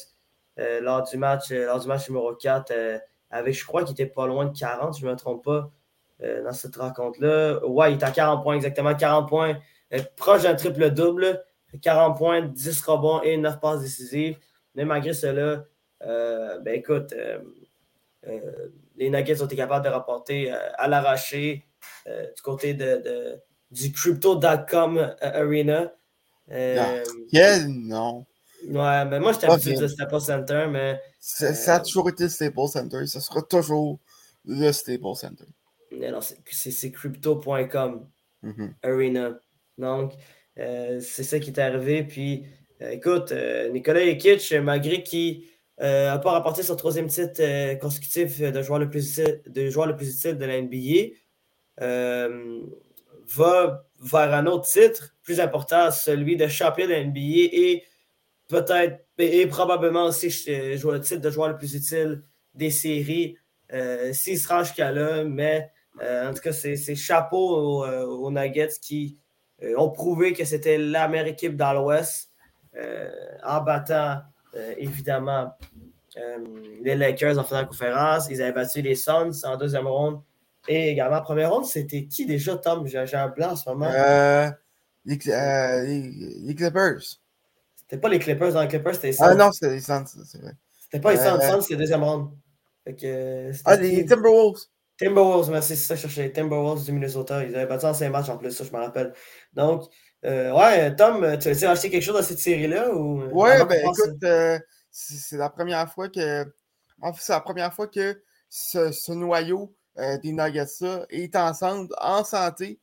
[0.58, 2.98] euh, lors, du match, lors du match numéro 4, euh,
[3.30, 5.70] avec, je crois qu'il était pas loin de 40, si je ne me trompe pas,
[6.44, 7.64] dans cette rencontre-là.
[7.66, 9.58] Ouais, il était à 40 points, exactement 40 points,
[10.16, 11.42] proche d'un triple-double,
[11.80, 14.36] 40 points, 10 rebonds et 9 passes décisives.
[14.74, 15.64] Mais malgré cela,
[16.02, 17.14] ben écoute,
[18.96, 21.64] les Nuggets ont été capables de rapporter à l'arraché
[22.06, 25.92] du côté de- du Crypto.com euh, Arena.
[26.50, 28.26] Euh, Quel non.
[28.68, 32.28] ouais, mais moi, j'étais habitué de Staples Center, mais C'est- Ça a toujours été le
[32.28, 33.06] Staples Center.
[33.06, 34.00] Ça sera toujours
[34.44, 35.44] le Staples Center.
[35.92, 38.06] mais non, c'est- crypto.com.
[38.42, 38.74] Mhm.
[38.82, 39.38] Arena.
[39.78, 40.12] Donc,
[40.58, 42.04] euh, c'est ça qui est arrivé.
[42.04, 42.46] Puis,
[42.80, 45.44] euh, écoute, euh, Nicolas Jokic, malgré qu'il
[45.78, 49.86] n'a pas rapporté son troisième titre euh, consécutif de joueur, le plus utile, de joueur
[49.86, 51.14] le plus utile de la NBA,
[51.80, 52.60] euh,
[53.34, 57.84] va vers un autre titre plus important, celui de champion de NBA et
[58.48, 62.22] peut-être et, probablement aussi euh, jouer le titre de joueur le plus utile
[62.54, 63.36] des séries
[63.72, 65.24] euh, s'il se rend jusqu'à là.
[65.24, 65.70] Mais
[66.02, 69.18] euh, en tout cas, c'est chapeau aux, euh, aux Nuggets qui
[69.76, 72.30] ont prouvé que c'était la meilleure équipe dans l'Ouest
[73.44, 74.22] en battant
[74.78, 75.52] évidemment
[76.82, 78.28] les Lakers en finale de conférence.
[78.30, 80.22] Ils avaient battu les Suns en deuxième ronde.
[80.68, 82.86] Et également en première ronde, c'était qui déjà, Tom?
[82.86, 83.90] J'ai un blanc en ce moment.
[83.92, 84.50] Euh,
[85.04, 86.00] les, euh, les,
[86.40, 87.00] les Clippers.
[87.76, 88.52] C'était pas les Clippers.
[88.52, 89.24] Dans les Clippers, c'était les Suns.
[89.26, 90.52] Ah non, c'est les Suns, c'est vrai.
[90.80, 91.38] C'était pas les Suns.
[91.40, 92.30] Euh, Suns, c'était deuxième ronde.
[92.86, 94.04] Que, euh, c'était Ah, les?
[94.04, 94.60] Timberwolves.
[94.98, 96.30] Timberwolves, merci, c'est ça que je cherchais.
[96.32, 97.42] Timberwolves du Minnesota.
[97.44, 99.12] Ils avaient battu en 5 matchs en plus, ça, je me rappelle.
[99.54, 99.84] Donc,
[100.26, 102.94] euh, ouais, Tom, tu as acheté quelque chose dans cette série-là?
[102.94, 104.58] ou Ouais, avant ben écoute, euh,
[104.90, 106.44] c'est la première fois que.
[107.00, 112.24] En fait, c'est la première fois que ce, ce noyau des Nuggets-là est ensemble, en
[112.24, 112.78] santé,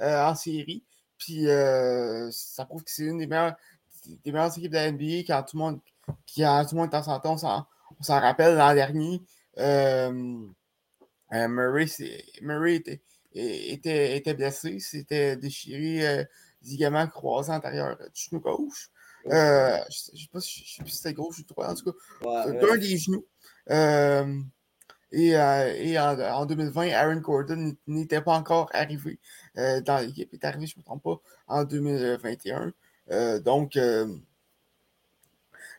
[0.00, 0.84] euh, en série.
[1.18, 3.54] Puis euh, ça prouve que c'est une des meilleures,
[4.24, 5.80] des meilleures équipes de la NBA quand tout le monde,
[6.34, 7.28] quand tout le monde est en santé.
[7.28, 9.20] On s'en rappelle l'an dernier.
[9.58, 10.38] euh,
[11.32, 11.86] euh, Murray,
[12.74, 16.24] était, était, était blessé, c'était déchiré euh,
[16.62, 18.90] ligament croisé antérieur du genou gauche.
[19.26, 21.92] Euh, je ne sais pas si, sais plus si c'était gauche ou droit, en tout
[21.92, 22.52] cas.
[22.52, 23.24] d'un des genoux.
[25.14, 29.18] Euh, et, en, 2020, Aaron Gordon n'était pas encore arrivé
[29.56, 30.28] dans l'équipe.
[30.32, 32.72] Il est arrivé, je ne me trompe pas, en 2021.
[33.40, 33.78] donc,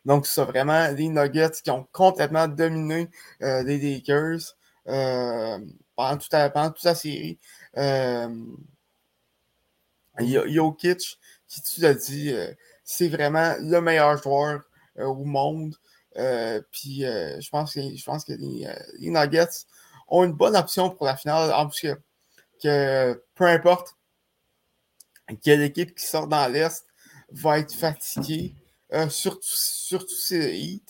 [0.06, 4.56] donc, c'est vraiment les Nuggets qui ont complètement dominé les Lakers
[5.96, 7.40] pendant, toute la, pendant toute la série.
[10.20, 12.52] Jokic, qui tu l'as dit, euh,
[12.84, 14.62] c'est vraiment le meilleur joueur
[15.00, 15.76] euh, au monde.
[16.18, 18.68] Euh, puis je pense que, je pense que les,
[19.10, 19.66] Nuggets
[20.08, 21.52] ont une bonne option pour la finale.
[21.54, 21.96] En plus
[22.62, 23.96] que, peu importe
[25.42, 26.86] quelle équipe qui sort dans l'Est
[27.32, 28.54] va être fatiguée,
[29.10, 30.84] surtout, surtout ces hits.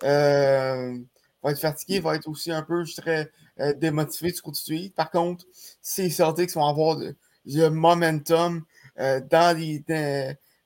[0.00, 3.30] va être fatigué, va être aussi un peu, je dirais,
[3.76, 4.90] démotivé du du.
[4.90, 5.44] Par contre,
[5.82, 6.98] ces Celtics vont avoir
[7.44, 8.64] le momentum
[8.98, 9.84] euh, dans les.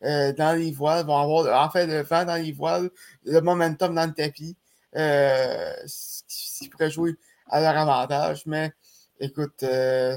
[0.07, 2.91] Euh, dans les voiles, vont avoir en fait le vent dans les voiles,
[3.25, 4.57] le momentum dans le tapis,
[4.95, 6.23] euh, ce
[6.61, 7.17] qui pourrait jouer
[7.51, 8.47] à leur avantage.
[8.47, 8.73] Mais
[9.21, 9.65] écoute,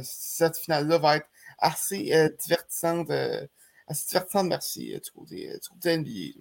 [0.03, 3.09] cette finale-là va être assez divertissante,
[3.87, 6.39] assez divertissante, merci, du côté, du côté NBA.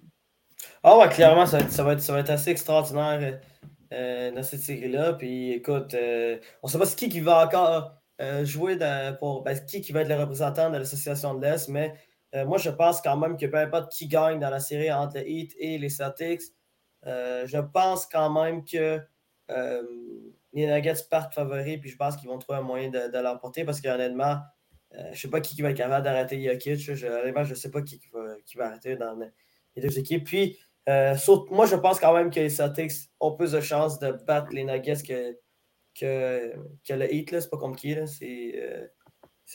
[0.83, 3.39] Ah ouais, clairement, ça, va, être, ça va être assez extraordinaire
[3.91, 5.13] dans cette série-là.
[5.13, 8.77] Puis écoute, on ne sait pas qui, qui va encore euh, jouer
[9.19, 11.93] pour ben, qui, qui va être le représentant de l'association de l'Est, mais
[12.35, 15.17] euh, moi, je pense quand même que peu importe qui gagne dans la série entre
[15.17, 16.41] les Heat et les Celtics,
[17.05, 19.01] euh, je pense quand même que
[20.53, 23.81] les Nuggets partent favoris, puis je pense qu'ils vont trouver un moyen de, l'emporter parce
[23.81, 24.37] qu'honnêtement,
[24.91, 26.79] je ne sais pas qui, va être capable d'arrêter Jokic.
[26.79, 27.99] Je, je ne sais pas qui,
[28.55, 29.17] va, arrêter dans
[29.75, 30.25] les deux équipes.
[30.25, 34.49] Puis, moi, je pense quand même que les Celtics ont plus de chances de battre
[34.51, 35.01] les Nuggets
[35.99, 36.53] que,
[36.89, 38.05] le Heat, c'est pas compliqué.
[38.07, 38.87] C'est, euh,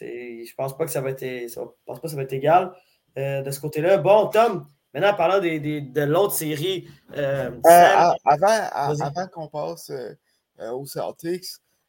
[0.00, 1.54] je pense pas que ça va être, je
[1.86, 2.72] pense pas que ça va être égal
[3.18, 3.98] euh, de ce côté-là.
[3.98, 6.88] Bon, Tom, maintenant parlant des, des, de l'autre série.
[7.16, 7.50] Euh,
[8.24, 9.90] avant avant qu'on passe
[10.60, 11.46] aux Celtics,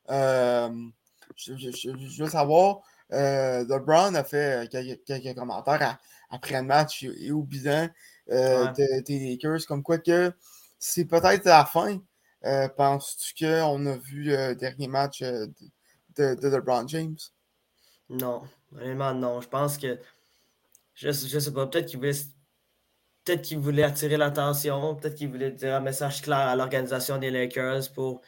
[0.10, 5.98] je, je, je, veux savoir, LeBron a fait quelques, commentaires
[6.30, 7.88] après le match et au bilan
[8.28, 10.32] des Lakers, comme quoi que
[10.80, 12.00] c'est peut-être la fin
[12.46, 15.48] euh, penses-tu qu'on a vu le dernier match euh,
[16.16, 17.18] de, de, LeBron James?
[18.10, 19.42] Non, vraiment non.
[19.42, 20.00] Je pense que
[20.94, 22.14] je, je sais pas, peut-être qu'il voulait
[23.26, 27.32] peut-être qu'il voulait attirer l'attention, peut-être qu'il voulait dire un message clair à l'organisation des
[27.32, 28.22] Lakers pour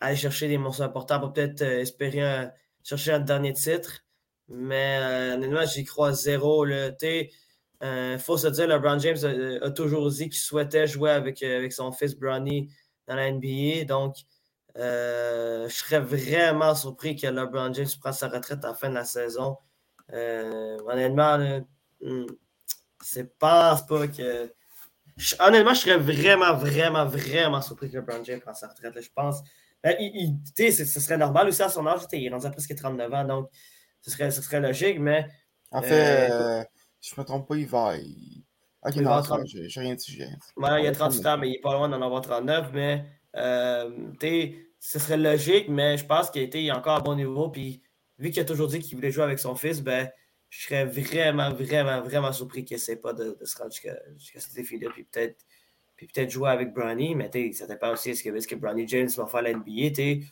[0.00, 2.48] aller chercher des morceaux importants pour peut-être euh, espérer
[2.82, 4.04] chercher un dernier titre.
[4.48, 6.66] Mais honnêtement, j'y crois zéro.
[6.66, 11.92] Il faut se dire, LeBron James a, toujours dit qu'il souhaitait jouer avec, avec son
[11.92, 12.70] fils Bronny
[13.06, 13.84] dans la NBA.
[13.86, 14.16] Donc,
[14.76, 18.94] euh, je serais vraiment surpris que LeBron James prenne sa retraite à la fin de
[18.94, 19.58] la saison.
[20.12, 21.38] Euh, honnêtement,
[22.00, 22.26] hmm,
[23.00, 24.52] c'est pas que.
[25.40, 29.00] honnêtement, je serais vraiment, vraiment, vraiment surpris que LeBron James prenne sa retraite.
[29.00, 29.42] je pense.
[29.82, 29.96] Ben,
[30.56, 32.00] ce serait normal aussi à son âge.
[32.12, 33.50] Il est rendu à presque 39 ans, donc
[34.00, 35.26] ce serait, ce serait logique, mais.
[35.70, 36.64] En fait, euh,
[37.00, 37.94] je me trompe pas, il va.
[38.82, 39.40] Ok, non, 30...
[39.46, 40.22] j'ai rien dit.
[40.56, 42.70] Ouais, il a 38 ans, mais il est pas loin d'en avoir 39.
[42.72, 47.48] Mais euh, ce serait logique, mais je pense qu'il est encore à bon niveau.
[47.48, 47.82] Puis
[48.18, 50.10] vu qu'il a toujours dit qu'il voulait jouer avec son fils, ben,
[50.50, 54.90] je serais vraiment, vraiment, vraiment surpris qu'il n'essaie pas de, se rendre jusqu'à cette défi-là.
[54.90, 55.44] Puis peut-être
[55.96, 59.08] puis peut-être jouer avec Bronny, mais ça dépend aussi est-ce que, est que Bronny James
[59.16, 60.26] va faire la NBA.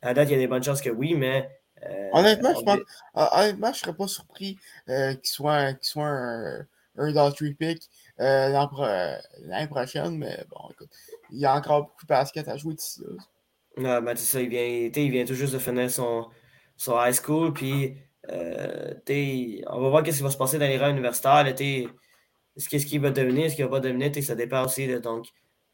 [0.00, 1.48] À date, il y a des bonnes chances que oui, mais.
[1.84, 2.78] Euh, honnêtement, je pense,
[3.14, 7.88] honnêtement, je ne serais pas surpris euh, qu'il soit, qu soit un, un lottery pick
[8.20, 10.90] euh, l'année prochaine, mais bon, écoute,
[11.30, 13.02] il y a encore beaucoup de basket à jouer d'ici
[13.76, 14.00] là.
[14.00, 16.28] ben, ça, il vient, il vient tout juste de finir son,
[16.76, 17.96] son high school, puis
[18.30, 18.94] euh,
[19.68, 21.44] on va voir ce qui va se passer dans les rangs universitaires.
[21.54, 24.86] Qu'est-ce qu'il va devenir, ce qu'il va pas devenir, ça dépend aussi.
[25.00, 25.26] donc,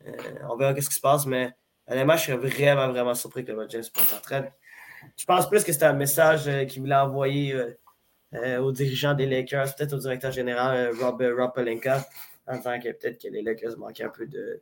[0.07, 0.13] euh,
[0.49, 1.51] on verra ce qui se passe, mais
[1.89, 4.53] honnêtement, je serais vraiment, vraiment surpris que le James prenne sa retraite.
[5.17, 7.53] Je pense plus que c'était un message qu'il voulait envoyer
[8.35, 12.07] euh, aux dirigeants des Lakers, peut-être au directeur général euh, Rob, euh, Rob Pelinka,
[12.47, 14.61] en tant que peut-être que les Lakers manquaient un peu de,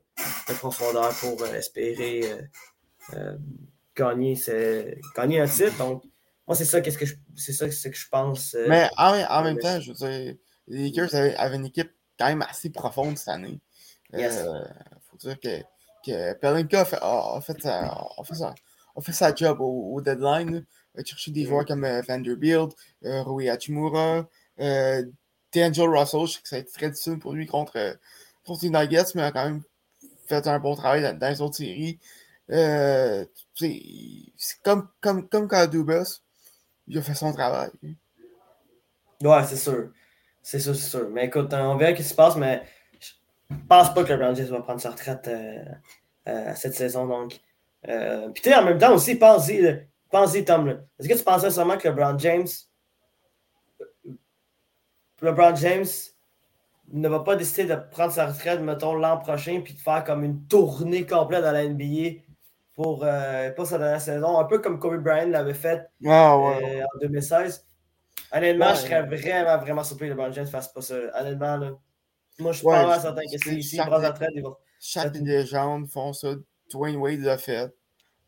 [0.59, 2.20] profondeur pour espérer
[3.96, 4.37] gagner,
[5.16, 5.76] gagner un titre.
[5.79, 6.05] Donc,
[6.46, 8.57] moi, c'est ça, qu'est-ce que je, c'est ça ce que je pense.
[8.68, 10.35] Mais en, même temps, je veux dire,
[10.68, 13.59] les Lakers avaient, une équipe quand même assez profonde cette année.
[14.12, 14.31] Il
[15.11, 15.61] faut dire que,
[16.05, 18.44] que Pelinka a fait, a, fait, a fait,
[19.02, 24.26] sa job au, deadline va chercher des joueurs comme euh, Vanderbilt, euh, Rui Hachimura,
[24.61, 25.04] euh,
[25.54, 26.26] D'Angelo Russell.
[26.26, 27.98] Je sais que ça a été très difficile pour lui contre,
[28.44, 29.62] contre les Nuggets, mais il a quand même
[30.26, 31.98] fait un bon travail dans, les autres séries.
[32.48, 33.28] c'est
[34.62, 36.20] comme, comme, comme quand Dubas,
[36.88, 37.70] il a fait son travail.
[39.22, 39.90] Ouais, c'est sûr.
[40.42, 41.09] C'est sûr, c'est sûr.
[41.11, 42.62] Mais écoute, on verra ce qui se passe, mais
[43.00, 45.28] je pense pas que LeBron James va prendre sa retraite
[46.54, 47.06] cette saison.
[47.06, 47.40] Donc,
[47.82, 50.68] puis tu en même temps aussi, pense-y, pense-y, Tom.
[50.98, 52.46] Est-ce que tu pensais seulement que LeBron James,
[55.22, 55.86] LeBron James
[56.92, 60.24] ne va pas décider de prendre sa retraite, mettons, l'an prochain, puis de faire comme
[60.24, 62.20] une tournée complète dans la NBA
[62.74, 66.98] pour, euh, sa dernière saison, un peu comme Kobe Bryant l'avait fait ah, euh, en
[67.00, 67.66] 2016.
[68.32, 70.94] Honnêtement, je serais vraiment, vraiment surpris que LeBron James fasse pas ça.
[71.18, 71.70] Honnêtement, là,
[72.38, 74.50] moi, je suis pas certain que s'il prend sa retraite, il va.
[74.78, 76.34] Chaque légende font ça.
[76.70, 77.74] Dwayne Wade l'a fait.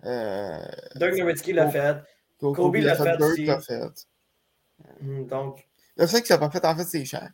[0.05, 0.59] Euh,
[0.97, 1.97] Dirk Nowitzki l'a fait.
[2.39, 3.47] Kobe, l'a fait, aussi.
[3.47, 4.07] l'a fait.
[5.01, 5.67] Hmm, donc.
[5.97, 7.33] Le fait qu'il l'a pas fait, en fait, c'est Shaq.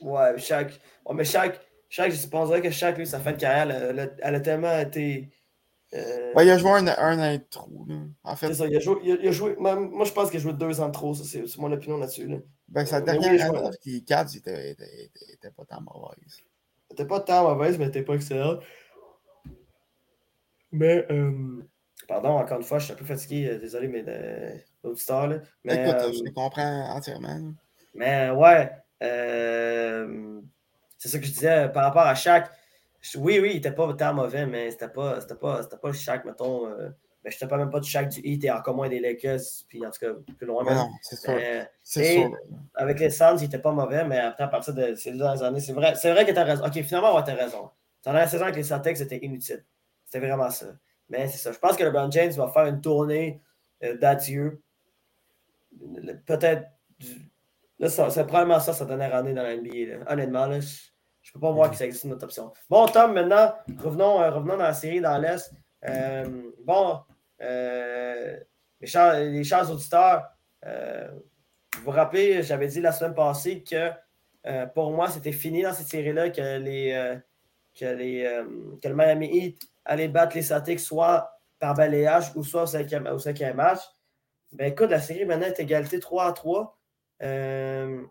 [0.00, 0.80] Ouais, Shaq.
[1.04, 4.34] Ouais, mais Shaq, Shaq, je supposerais que Shaq, lui, sa fin de carrière, elle, elle,
[4.34, 5.30] a tellement été.
[5.92, 6.32] Euh...
[6.34, 7.84] Ouais, il a joué un, un an et trop.
[7.86, 7.96] Là.
[8.24, 8.48] En fait.
[8.48, 8.96] C'est ça, il a joué.
[9.04, 11.58] Il a, joué moi, je pense qu'il a joué deux ans de trop, ça, c'est
[11.58, 12.26] mon opinion là-dessus.
[12.26, 12.38] Là.
[12.68, 16.40] Ben, sa dernière oui, année, qui 4, il était, était, était, pas tant mauvaise.
[16.90, 18.58] Était pas tant mauvaise, mais était pas excellent.
[20.72, 21.62] Mais, euh...
[22.08, 24.04] pardon, encore une fois, je suis un peu fatigué, euh, désolé, mais
[24.82, 25.28] l'auditeur.
[25.28, 25.36] Là.
[25.64, 26.12] Mais, Écoute, euh...
[26.12, 27.52] je comprends entièrement.
[27.94, 28.70] Mais, ouais.
[29.02, 30.40] Euh,
[30.96, 32.48] c'est ça que je disais par rapport à Shaq.
[33.16, 36.24] Oui, oui, il n'était pas tant mauvais, mais c'était pas, c'était pas, c'était pas Shaq,
[36.24, 36.68] mettons.
[36.68, 36.88] Euh,
[37.24, 39.40] mais je ne pas même pas du Shaq du Heat et encore moins des Lakers,
[39.68, 40.64] puis en tout cas plus loin.
[40.64, 41.38] Non, c'est sûr.
[41.82, 42.36] c'est sûr.
[42.74, 45.60] Avec les Suns, il n'était pas mauvais, mais après, à partir de ces deux années,
[45.60, 46.64] c'est vrai, c'est vrai que tu as raison.
[46.64, 47.70] Ok, finalement, tu as raison.
[48.04, 49.64] Dans la saison avec les Celtics, c'était inutile.
[50.12, 50.66] C'était vraiment ça.
[51.08, 51.52] Mais c'est ça.
[51.52, 53.40] Je pense que LeBron James va faire une tournée
[53.82, 54.60] euh, d'adieu.
[56.26, 56.68] Peut-être
[57.88, 60.04] c'est probablement ça sa dernière année dans la NBA.
[60.06, 62.52] Honnêtement, je ne peux pas voir que ça existe une autre option.
[62.68, 65.50] Bon, Tom, maintenant, revenons, euh, revenons dans la série dans l'Est.
[65.88, 67.00] Euh, bon,
[67.40, 70.28] les, chers, les, auditeurs,
[70.62, 73.90] vous vous rappelez, j'avais dit la semaine passée que
[74.74, 77.18] pour moi, c'était fini dans cette série-là que, les,
[77.74, 78.44] que, les,
[78.80, 83.04] que le Miami Heat allait battre les Celtics soit par balayage ou soit au cinquième,
[83.54, 83.80] match.
[84.52, 86.78] Ben écoute, la série maintenant est égalité 3 à 3.
[87.22, 88.02] Euh,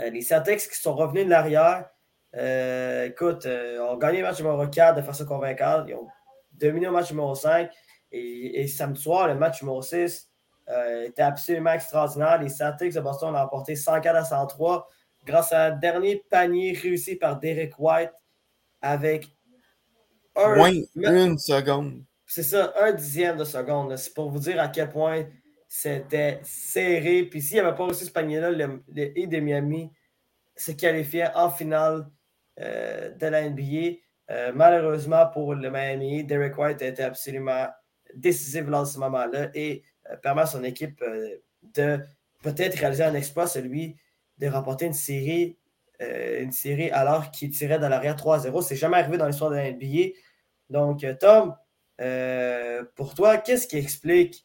[0.00, 1.88] euh, les Celtics qui sont revenus de l'arrière,
[2.36, 5.86] euh, écoute, ont gagné le match numéro 4 de façon convaincante.
[5.88, 6.08] Ils ont
[6.52, 7.70] dominé le match numéro 5.
[8.10, 10.30] Et, samedi soir, le match numéro 6
[11.04, 12.40] était absolument extraordinaire.
[12.42, 14.88] Les Celtics de Boston ont emporté 104 à 103
[15.24, 18.12] grâce à un dernier panier réussi par Derek White
[18.80, 19.28] avec
[20.38, 20.56] un.
[20.56, 22.02] Moins une seconde.
[22.26, 23.96] C'est ça, un dixième de seconde.
[23.96, 25.24] C'est pour vous dire à quel point
[25.66, 27.22] c'était serré.
[27.24, 29.90] Puis s'il n'y avait pas aussi ce panier-là, le, le de Miami
[30.56, 32.06] se qualifiait en finale
[32.60, 33.98] euh, de la NBA.
[34.30, 37.66] Euh, malheureusement pour le Miami, Derek White a été absolument
[38.14, 41.02] décisif dans ce moment-là et euh, permet à son équipe
[41.62, 42.00] de
[42.42, 43.96] peut-être réaliser un exploit, celui
[44.38, 45.56] de remporter une série,
[46.00, 48.62] une série alors qu'il tirait dans l'arrière 3-0.
[48.62, 50.14] C'est jamais arrivé dans l'histoire de la NBA.
[50.70, 51.54] Donc, Tom,
[52.94, 54.44] pour toi, qu'est-ce qui explique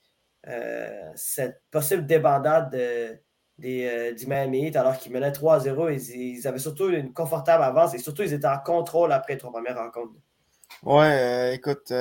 [0.49, 3.17] euh, cette possible débandade de,
[3.57, 5.93] des, euh, du Miami Heat alors qu'ils menaient 3-0.
[5.93, 9.39] Ils, ils, avaient surtout une confortable avance et surtout ils étaient en contrôle après les
[9.39, 10.13] trois premières rencontres.
[10.81, 11.93] Ouais, euh, écoute,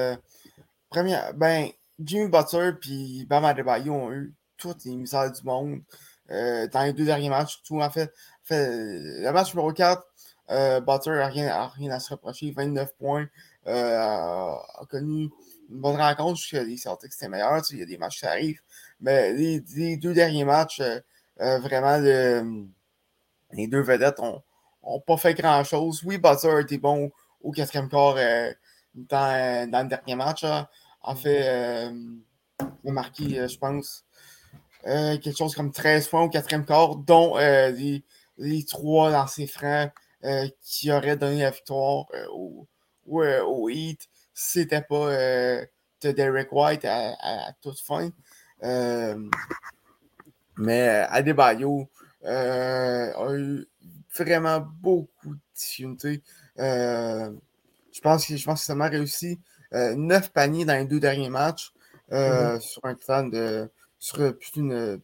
[0.88, 1.68] première, ben,
[2.00, 5.82] Jimmy Butler et Bam Adebayo ont eu toutes les misères du monde
[6.28, 8.10] dans les deux derniers matchs, surtout en fait,
[8.42, 10.02] fait le match numéro 4,
[10.80, 13.26] Butler n'a rien, rien, à se reprocher, 29 points,
[13.66, 14.60] a
[14.90, 15.30] connu
[15.72, 17.60] une bonne rencontre jusqu'à les Celtics, c'était meilleur.
[17.70, 18.60] Il y a des matchs qui arrivent.
[19.00, 21.00] Mais les, deux derniers matchs, euh,
[21.40, 21.98] euh, vraiment,
[23.52, 26.02] les deux vedettes n'ont pas fait grand-chose.
[26.04, 27.10] Oui, Butler a été bon
[27.40, 28.52] au quatrième quart euh,
[28.94, 30.44] dans, dans, le dernier match.
[31.00, 31.92] En fait,
[32.84, 34.04] il a marqué, je pense,
[34.84, 38.04] quelque chose comme 13 points au quatrième quart, dont les,
[38.38, 39.90] les, trois dans ses francs
[40.62, 42.66] qui auraient donné la victoire au,
[43.06, 45.64] au, au Heat c'était pas euh,
[46.02, 48.10] de Derek White à, toute fin.
[48.62, 49.18] Euh,
[50.56, 51.88] mais euh, Adebayo
[52.24, 53.66] a eu
[54.16, 56.22] vraiment beaucoup de difficultés.
[56.56, 59.40] je pense que je pense que ça m'a réussi
[59.72, 61.72] neuf paniers dans les deux derniers matchs
[62.10, 62.60] mm-hmm.
[62.60, 65.00] sur un total de sur plus d'une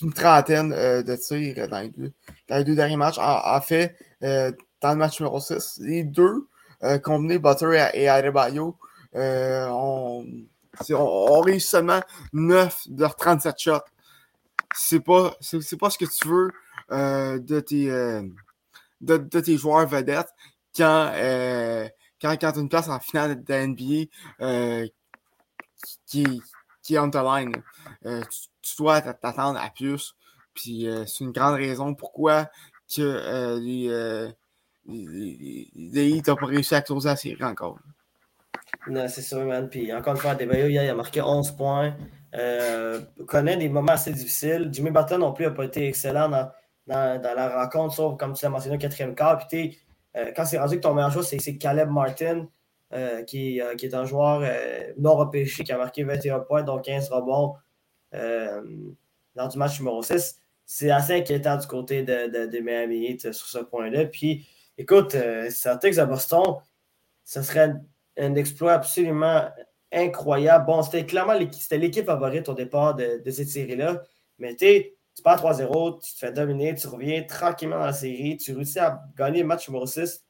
[0.00, 2.12] une trentaine de tirs dans les, deux,
[2.48, 3.18] dans les deux derniers matchs.
[3.18, 6.46] En, fait, dans le match numéro 6, les deux
[6.82, 8.76] euh, combiné Butter et, Adebayo,
[9.14, 10.26] euh, on,
[10.90, 12.00] on, réussit seulement
[12.32, 13.72] 9 de leurs 37 shots.
[14.74, 16.50] C'est pas, pas ce que tu veux
[16.92, 17.86] euh, de, tes,
[19.00, 20.28] de, tes joueurs vedettes
[20.76, 21.12] quand,
[22.20, 24.90] quand, quand tu as une place en finale de la NBA
[26.06, 26.42] qui,
[26.86, 27.52] qui est on the line.
[28.02, 30.14] tu, tu, dois t'attendre à plus.
[30.54, 32.48] Puis c'est une grande raison pourquoi
[32.94, 34.32] que les,
[34.88, 37.78] les, n'ont pas réussi à closer la série encore.
[38.88, 39.68] Non, c'est sûr, man.
[39.68, 41.94] Puis encore une fois, Debayo, il a marqué 11 points.
[42.34, 44.68] Euh, connaît des moments assez difficiles.
[44.70, 46.50] Jimmy Button non plus n'a pas été excellent dans,
[46.86, 49.46] la rencontre, sauf comme tu l'as mentionné au quatrième quart.
[49.48, 49.78] Puis
[50.16, 52.46] euh, quand c'est rendu que ton meilleur joueur, c'est Caleb Martin,
[52.92, 56.62] euh, qui, euh, qui, est un joueur euh, non repêché, qui a marqué 21 points,
[56.62, 57.56] donc 15 rebonds
[58.12, 60.36] dans du match numéro 6.
[60.64, 64.06] C'est assez inquiétant du côté de, Miami Heat sur ce point-là.
[64.06, 64.46] Puis,
[64.78, 65.16] écoute,
[65.50, 66.44] Celtics à Boston,
[67.24, 67.74] ce serait
[68.16, 69.50] un exploit absolument
[69.92, 70.66] incroyable.
[70.66, 74.02] Bon, c'était clairement l'équipe favorite au départ de, cette série-là.
[74.38, 78.54] Mais tu pars 3-0, tu te fais dominer, tu reviens tranquillement dans la série, tu
[78.54, 80.25] réussis à gagner le match numéro 6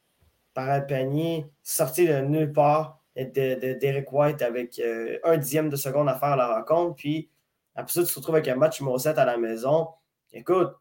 [0.57, 5.77] par un panier sorti de nulle part de, Derek White avec euh, un dixième de
[5.77, 6.95] seconde à faire la rencontre.
[6.95, 7.29] Puis
[7.75, 9.89] après ça, tu te retrouves avec un match numéro 7 à la maison.
[10.33, 10.73] Écoute,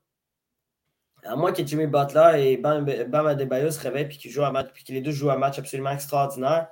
[1.26, 4.52] à moins que Jimmy Butler et Bam, Bam Adebayo se réveillent puis qu'ils jouent un
[4.54, 6.70] match, puis que les deux jouent un match absolument extraordinaire,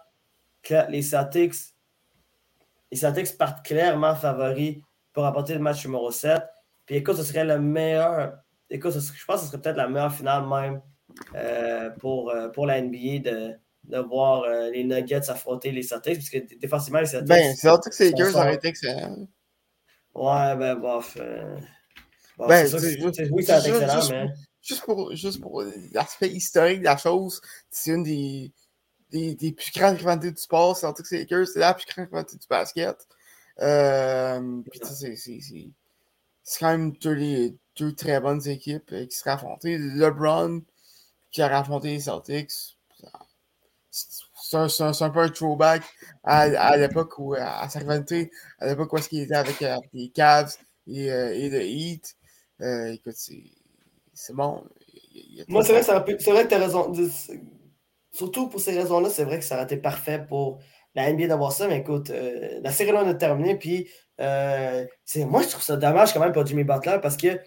[0.88, 1.56] les Celtics,
[2.89, 4.78] les Celtics partent clairement favoris
[5.12, 6.41] pour apporter le match numéro 7.
[6.86, 8.38] Puis écoute, ce serait le meilleur.
[8.70, 10.82] Écoute, je pense que ce serait peut-être la meilleure finale même
[11.36, 13.54] euh, pour, euh, pour la NBA de,
[13.86, 17.30] de voir euh, les Nuggets affronter les Celtics, parce que défensivement, les Celtics.
[17.30, 19.28] Ben, Celtics et Lakers auraient été excellent.
[20.16, 21.18] Ouais, ben, bof.
[21.18, 23.01] ben, c'est
[23.32, 24.28] oui, excellent, juste, mais.
[24.62, 28.54] Juste pour, juste pour l'aspect historique de la chose, c'est une des
[29.12, 30.76] des, des, plus grandes rivalités du sport.
[30.76, 33.08] Celtics et Lakers, c'est la plus grande rivalité du basket.
[33.60, 35.39] Euh, puis, c'est, c'est,
[36.43, 39.78] c'est quand même deux, les, deux très bonnes équipes qui seraient affrontées.
[39.78, 40.62] LeBron
[41.34, 42.51] qui a affronté les Celtics,
[43.91, 45.84] c'est un, un, un, peu un throwback
[46.23, 50.09] à, à l'époque où, à sa rivalité, à l'époque où il était avec, avec, les
[50.09, 50.55] Cavs
[50.88, 52.15] et, euh, et le Heat.
[52.61, 53.43] Euh, écoute, c'est,
[54.13, 54.63] c'est bon.
[55.47, 56.93] Moi, c'est vrai, c'est vrai que tu as raison
[58.13, 60.59] surtout pour ces raisons-là, c'est vrai que ça aurait été parfait pour
[60.95, 61.67] la NBA d'avoir ça.
[61.67, 63.57] Mais écoute, euh, la série là, on a terminé.
[63.57, 63.89] Puis,
[64.21, 64.86] euh,
[65.17, 67.41] moi, je trouve ça dommage quand même pour Jimmy Butler parce qu'il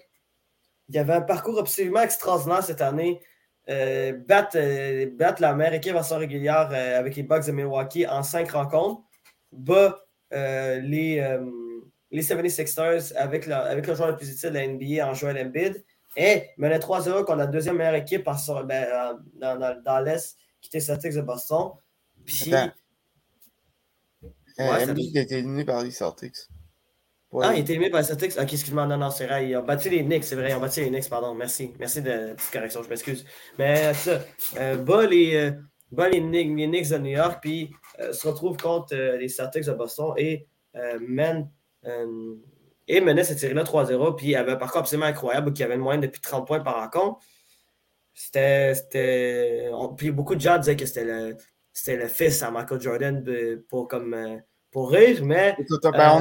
[0.91, 3.21] y avait un parcours absolument extraordinaire cette année.
[3.69, 8.51] Euh, battre, la meilleure équipe en son régulière avec les Bucks de Milwaukee en cinq
[8.53, 9.03] rencontres.
[9.53, 9.99] Bat
[10.31, 11.39] les,
[12.11, 15.85] les 76ers avec, avec le joueur le plus utile de la NBA en Joel Embiid.
[16.17, 20.81] Et menait 3-0 contre la deuxième meilleure équipe en, ben, dans, dans, dans l'Est quitté
[20.81, 21.73] Celtics de Boston.
[22.25, 22.53] Puis.
[22.55, 22.67] Euh,
[24.59, 26.37] Embiid a été éliminé par les Celtics.
[27.43, 28.33] Ah, il a été éliminé par les Celtics.
[28.39, 29.49] Ok, excuse-moi, non, non, c'est vrai.
[29.49, 30.51] Ils ont battu les Knicks, c'est vrai.
[30.51, 31.35] Ils ont battu les Knicks, pardon.
[31.35, 31.73] Merci.
[31.79, 33.25] Merci de la petite correction, je m'excuse.
[33.59, 34.21] Mais ça,
[34.59, 35.51] euh, bas les, euh,
[36.09, 39.65] les, Knicks, les Knicks de New York, puis euh, se retrouve contre euh, les Celtics
[39.65, 41.49] de Boston et euh, mène.
[42.89, 46.03] et menait cette série-là 3-0, puis avait un parcours absolument incroyable qui avait une moyenne
[46.03, 47.21] depuis 30 points par rencontre.
[48.15, 49.71] C'était.
[49.97, 51.37] Puis beaucoup de gens disaient que c'était le,
[51.87, 53.25] le fils à Michael Jordan
[53.69, 54.37] pour, comme, euh,
[54.71, 55.57] pour rire, mais.
[55.83, 56.13] Ben,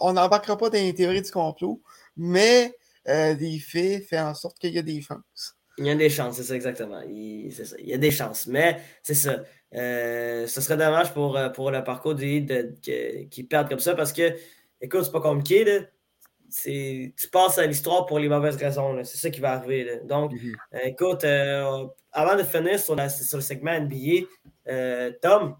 [0.00, 1.80] on n'embarquera pas dans les théories du complot,
[2.16, 2.74] mais
[3.08, 5.56] euh, les faits font en sorte qu'il y a des chances.
[5.78, 7.00] Il y a des chances, c'est ça exactement.
[7.08, 7.76] Il, ça.
[7.78, 9.42] il y a des chances, mais c'est ça.
[9.74, 12.76] Euh, ce serait dommage pour, pour le parcours du de,
[13.30, 14.34] qui perdent comme ça parce que,
[14.80, 15.64] écoute, c'est pas compliqué.
[15.64, 15.86] Là
[16.62, 19.02] tu passes à l'histoire pour les mauvaises raisons.
[19.04, 20.00] C'est ça qui va arriver.
[20.04, 20.56] Donc, mhm.
[20.74, 24.26] euh, écoute, euh, avant de finir sur, le segment NBA,
[24.68, 25.56] euh, Tom,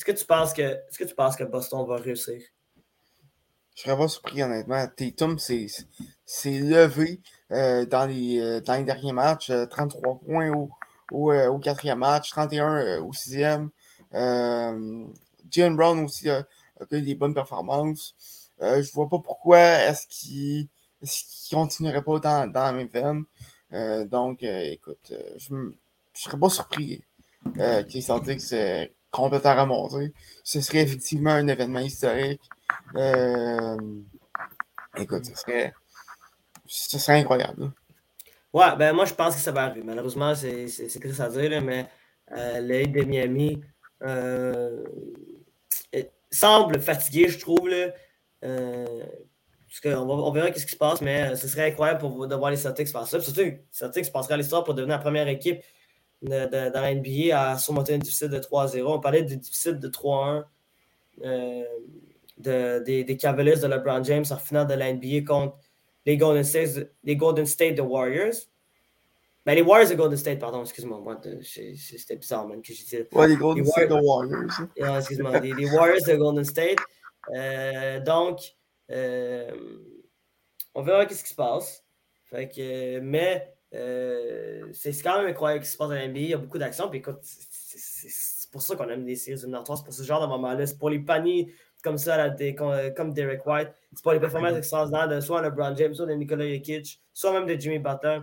[0.00, 2.40] est-ce que tu penses que est-ce que tu penses que Boston va réussir?
[3.76, 4.86] Je serais pas surpris, honnêtement.
[4.96, 5.68] Tatum s'est
[6.46, 7.20] levé
[7.50, 9.52] dans, les, dans les derniers matchs.
[9.70, 10.70] 33 points au,
[11.12, 13.70] au, quatrième match, 31 au sixième.
[14.12, 16.46] Jalen Brown aussi a,
[16.90, 18.14] eu des bonnes performances.
[18.62, 20.68] Euh, je vois pas pourquoi est-ce qu'il
[21.02, 23.24] est continuerait pas dans, dans la même veine.
[23.72, 25.70] Euh, donc, euh, écoute, je ne
[26.14, 27.02] serais pas surpris
[27.58, 28.54] euh, que les Celtics
[29.10, 30.12] complètement remontés.
[30.44, 32.42] Ce serait effectivement un événement historique.
[34.96, 35.72] écoute, ce serait,
[36.66, 37.72] ce serait incroyable.
[38.52, 39.82] Ouais, ben moi je pense que ça va arriver.
[39.84, 41.88] Malheureusement, c'est ça à dire, mais
[42.32, 43.62] euh, l'aide de Miami
[46.30, 47.68] semble fatigué, je trouve.
[47.68, 47.92] Là.
[48.44, 49.04] Euh,
[49.84, 52.56] on, verra ce qui se passe, mais euh, ce serait incroyable pour, de voir les
[52.56, 53.20] Celtics faire ça.
[53.20, 55.60] surtout, les Celtics passeraient à l'histoire pour devenir la première équipe
[56.22, 58.82] dans la NBA à surmonter un difficile de 3-0.
[58.84, 60.44] On parlait du difficile de 3-1
[61.24, 61.64] euh,
[62.80, 65.56] des, Cavaliers de LeBron James en finale de la NBA contre
[66.06, 68.34] les Golden State, les Golden State de Warriors.
[69.44, 71.02] Ben, les Warriors de Golden State, pardon, excuse-moi.
[71.42, 73.08] C'était bizarre, man, que j'ai dit.
[73.12, 74.50] Ouais, les Golden State de Warriors.
[74.98, 75.40] excuse-moi.
[75.40, 76.78] les Warriors de Golden State.
[77.34, 78.40] Euh, donc,
[78.90, 79.50] euh,
[80.74, 81.84] on verra ce qui se passe.
[82.24, 86.20] Fait que, mais c'est quand même incroyable ce qui se passe dans l'NBA.
[86.20, 86.88] Il y a beaucoup d'actions.
[86.88, 89.78] Puis écoute, c'est pour ça qu'on aime les séries éliminatoires.
[89.78, 90.66] C'est pour ce genre de moment-là.
[90.66, 91.52] C'est pour les paniers
[91.82, 92.30] comme ça,
[92.96, 93.70] comme Derek White.
[93.94, 97.46] C'est pour les performances extraordinaires de soit LeBron James, soit de Nikola Jokic, soit même
[97.46, 98.20] de Jimmy Butler.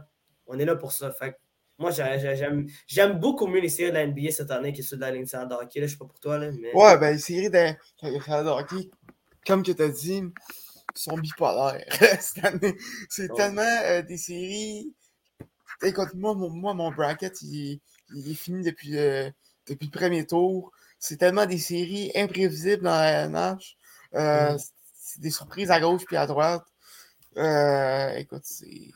[0.48, 1.12] On est là pour ça.
[1.12, 1.38] Fait
[1.80, 5.12] moi, j'aime beaucoup mieux les séries de la NBA cette année que ceux de la
[5.12, 5.82] Ligue de hockey.
[5.82, 6.40] Je sais pas pour toi.
[6.40, 6.74] Là, mais...
[6.74, 8.90] Ouais, ben les séries de la hockey,
[9.46, 10.24] comme tu as dit,
[10.96, 11.86] sont bipolaires
[12.20, 12.76] cette année.
[13.10, 14.92] C'est tellement euh, des séries.
[15.84, 17.80] Écoute, moi, mon, moi, mon bracket, il,
[18.16, 19.30] est fini depuis, euh,
[19.68, 20.72] depuis le premier tour.
[21.00, 23.78] C'est tellement des séries imprévisibles dans la NH.
[24.16, 24.58] Euh, mm.
[24.94, 26.66] C'est des surprises à gauche puis à droite.
[28.18, 28.92] écoute, c'est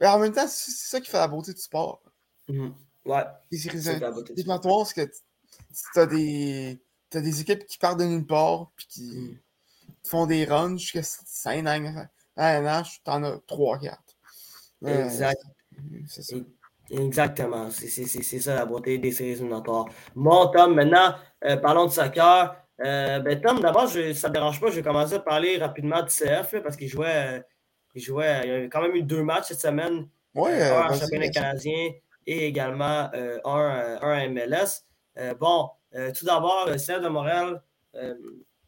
[0.00, 2.02] mais en même temps, c'est ça qui fait la beauté du sport.
[2.48, 2.70] Mmh.
[3.04, 3.24] Ouais.
[3.52, 5.00] C'est parce que
[5.92, 6.80] tu as des,
[7.14, 9.38] as des équipes qui partent de nulle part puis qui mmh.
[10.04, 12.06] font des runs jusqu'à 5 ans.
[12.36, 13.96] À NH, tu en as 3-4.
[14.82, 15.40] Exact.
[16.06, 16.36] C'est ça.
[16.90, 17.70] Exactement.
[17.70, 17.88] C'est
[18.40, 19.86] ça la beauté des séries éliminatoires.
[20.14, 21.14] Bon, Tom, maintenant,
[21.44, 22.56] euh, parlons de soccer.
[22.84, 26.10] Euh, ben, Tom, d'abord, ça ne dérange pas, je vais commencer à parler rapidement du
[26.10, 27.38] CF parce qu'il jouait.
[27.38, 27.40] Euh,
[27.96, 30.08] il jouait, il y a quand même eu deux matchs cette semaine.
[30.34, 31.90] Oui, euh, un en championnat canadien
[32.26, 34.82] et également un, un à MLS.
[35.38, 37.62] Bon, tout d'abord, le CF de Montréal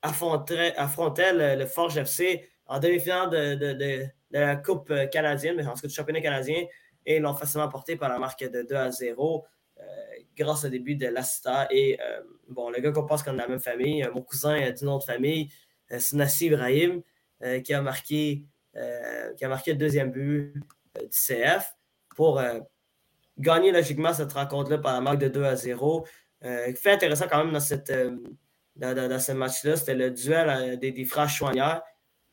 [0.00, 5.74] affrontait, affrontait le, Forge FC en demi-finale de, de, de, la Coupe canadienne, mais en
[5.74, 6.64] tout cas du championnat canadien,
[7.04, 9.46] et l'ont facilement porté par la marque de 2 à 0
[10.36, 11.68] grâce au début de l'Asta.
[11.70, 11.98] Et
[12.48, 15.50] bon, le gars qu'on pense qu'on a la même famille, mon cousin d'une autre famille,
[15.88, 17.02] c'est Nassi Ibrahim,
[17.64, 18.44] qui a marqué
[18.76, 20.52] euh, qui a marqué le deuxième but
[20.98, 21.74] euh, du CF
[22.14, 22.60] pour euh,
[23.38, 26.06] gagner logiquement cette rencontre-là par la marque de 2 à 0.
[26.42, 27.90] fait intéressant quand même dans, cette,
[28.76, 31.30] dans, ce match-là, c'était le duel des, frères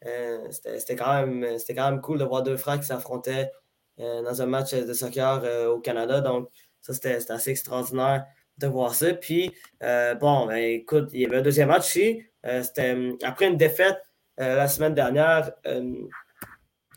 [0.03, 0.51] Chouanière.
[0.51, 3.51] c'était quand, même, quand même cool de voir deux frères qui s'affrontaient
[3.97, 6.19] dans un match de soccer au Canada.
[6.21, 6.49] Donc,
[6.81, 8.25] ça, c'était assez extraordinaire
[8.57, 9.13] de voir ça.
[9.13, 9.51] Puis,
[9.81, 12.23] bon, ben, écoute, il y avait un deuxième match ici.
[12.43, 14.01] c'était après une défaite
[14.37, 15.51] la semaine dernière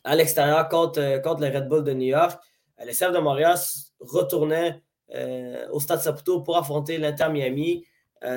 [0.07, 2.41] à l'extérieur contre, euh, contre le Red Bull de New York.
[2.81, 3.57] Euh, les Serfs de Montréal
[4.01, 4.81] retournaient
[5.15, 7.85] euh, au Stade Saputo pour affronter l'Inter Miami.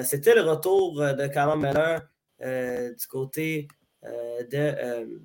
[0.03, 2.01] C'était le retour de Cameron Miller
[2.39, 3.67] du côté
[4.03, 5.19] de,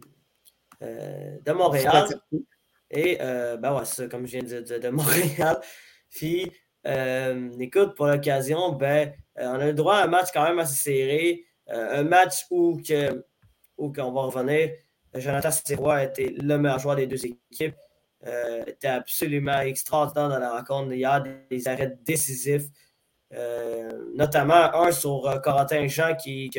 [0.80, 2.08] de Montréal.
[2.90, 5.60] Et ben ouais, ça, comme je viens de dire, de, Montréal.
[6.10, 6.50] Puis,
[7.60, 11.44] écoute, pour l'occasion, ben, on a le droit à un match quand même assez serré.
[11.68, 13.24] un match où, que,
[13.78, 14.70] où on va revenir
[15.14, 17.76] Jonathan Sirois était le meilleur joueur des deux équipes.
[18.26, 20.92] Euh, était absolument extraordinaire dans la rencontre.
[20.92, 22.66] Il y a des arrêts décisifs, euh,
[24.14, 26.50] notamment un sur euh, Corentin Jean qui,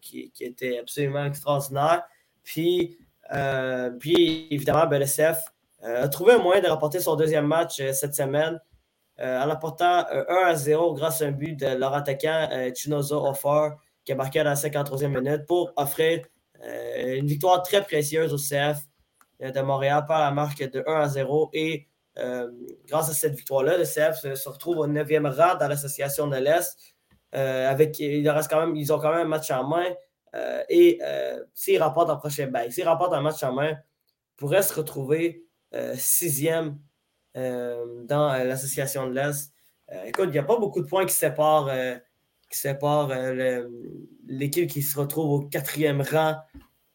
[0.00, 2.02] qui, était absolument extraordinaire.
[2.42, 2.98] Puis,
[3.98, 5.38] puis évidemment, BLSF
[5.82, 8.60] a trouvé un moyen de remporter son deuxième match cette semaine
[9.18, 13.70] en apportant 1 à 0 grâce à un but de leur attaquant Chinozo Offer
[14.04, 16.24] qui a marqué à la 53e minute pour offrir
[16.62, 18.78] euh, une victoire très précieuse au CF
[19.42, 21.50] euh, de Montréal par la marque de 1 à 0.
[21.52, 21.88] Et
[22.18, 22.50] euh,
[22.86, 26.76] grâce à cette victoire-là, le CF se, retrouve au 9e rang dans l'association de l'Est.
[27.32, 29.86] avec, il reste quand même, ils ont quand même un match en main.
[30.68, 31.00] et
[31.52, 33.76] s'ils remportent un prochain bail, s'ils remportent un match en main,
[34.36, 35.44] pourraient se retrouver
[35.96, 36.78] sixième
[37.34, 39.52] dans l'association de l'Est.
[40.04, 41.70] écoute, il n'y a pas beaucoup de points qui séparent
[42.54, 43.68] qui sépare euh,
[44.26, 46.36] l'équipe qui se retrouve au quatrième rang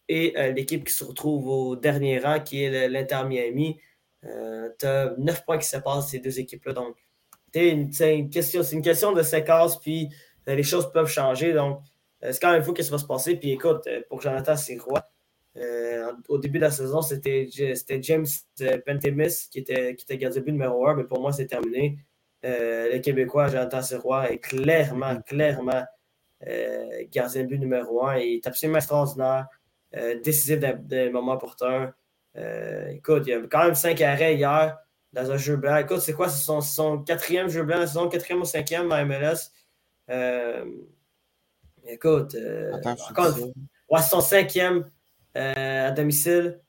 [0.08, 3.80] et euh, l'équipe qui se retrouve au dernier rang, qui est l'Inter Miami.
[4.26, 6.74] Euh, tu as neuf points qui séparent ces deux équipes-là.
[6.74, 6.96] Donc,
[7.54, 7.70] c'est
[8.18, 10.10] une, question, une question de séquence, puis
[10.46, 11.54] les choses peuvent changer.
[11.54, 11.82] Donc,
[12.22, 13.36] c'est quand même fou qu'est-ce qui va se passer.
[13.38, 15.10] Puis écoute, pour Jonathan Sirois,
[16.28, 17.48] au début de la saison, c'était
[18.02, 18.26] James
[18.86, 21.98] Pentemis qui était, gardien but numéro 1, mais pour moi, c'est terminé.
[22.46, 25.84] Euh, le Québécois Jonathan Sirois est clairement, clairement
[26.48, 28.18] euh, gardien de but numéro un.
[28.18, 29.48] Il est absolument extraordinaire,
[29.96, 31.94] euh, décisif des moments porteurs.
[32.36, 34.78] Écoute, il y a quand même cinq arrêts hier
[35.14, 35.78] dans un jeu blanc.
[35.78, 36.30] Écoute, c'est quoi?
[36.30, 39.52] C'est son, quatrième jeu blanc la saison, quatrième ou cinquième à MLS.
[41.88, 44.86] écoute, c'est son cinquième
[45.36, 46.62] à domicile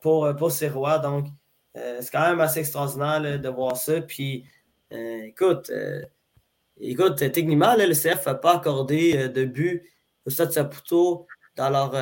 [0.00, 0.98] pour, pour Sirois.
[0.98, 1.26] Donc,
[1.74, 4.00] c'est quand même assez extraordinaire de voir ça.
[4.00, 4.46] Puis,
[4.92, 6.02] euh, écoute, euh,
[6.80, 9.82] écoute, techniquement, le CF n'a pas accordé euh, de but
[10.24, 11.26] au Stade Saputo
[11.56, 11.92] dans leur,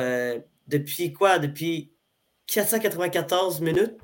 [0.67, 1.39] depuis quoi?
[1.39, 1.91] Depuis
[2.47, 3.97] 494 minutes?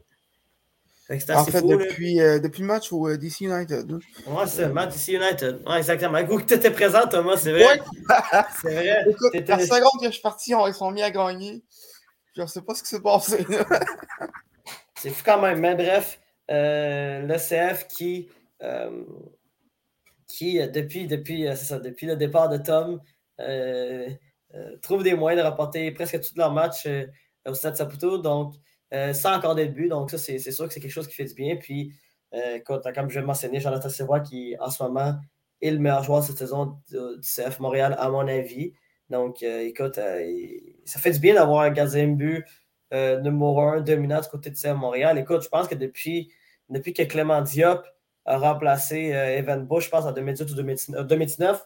[1.10, 3.92] en fait, depuis, depuis, le match au DC United.
[4.26, 5.62] Ouais, c'est le match DC United.
[5.68, 6.18] Ouais, exactement.
[6.18, 7.82] Écoute, tu étais présent, Thomas, c'est vrai.
[8.62, 9.06] c'est vrai.
[9.10, 11.64] Écoute, la seconde que je suis parti, ils sont mis à gagner.
[12.36, 13.46] Je ne sais pas ce qui s'est passé.
[14.98, 15.60] c'est fou quand même.
[15.60, 16.20] Mais bref,
[16.50, 18.30] le CF qui,
[20.28, 23.02] qui depuis, depuis, depuis le départ de Tom,
[24.82, 26.88] trouve des moyens de rapporter presque tous leurs matchs
[27.48, 28.18] au Stade Saputo.
[28.18, 28.56] Donc,
[29.14, 29.90] sans encore des buts.
[29.90, 31.56] Donc, ça, c'est sûr que c'est quelque chose qui fait du bien.
[31.56, 31.94] Puis,
[32.66, 35.16] comme je l'ai mentionné, Jonathan Savoie qui, en ce moment,
[35.62, 38.74] est le meilleur joueur de cette saison du, CF Montréal, à mon avis.
[39.10, 40.00] Donc, écoute,
[40.86, 42.46] ça fait du bien d'avoir un gardien de but
[43.24, 45.18] numéro un dominant du côté de CF Montréal.
[45.18, 46.32] Écoute, je pense que depuis,
[46.70, 47.84] depuis que Clément Diop
[48.26, 51.66] a remplacé Evan Bush, je pense en 2018 ou 2019,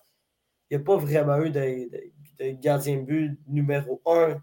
[0.69, 4.41] il n'y a pas vraiment eu de, gardien de but numéro un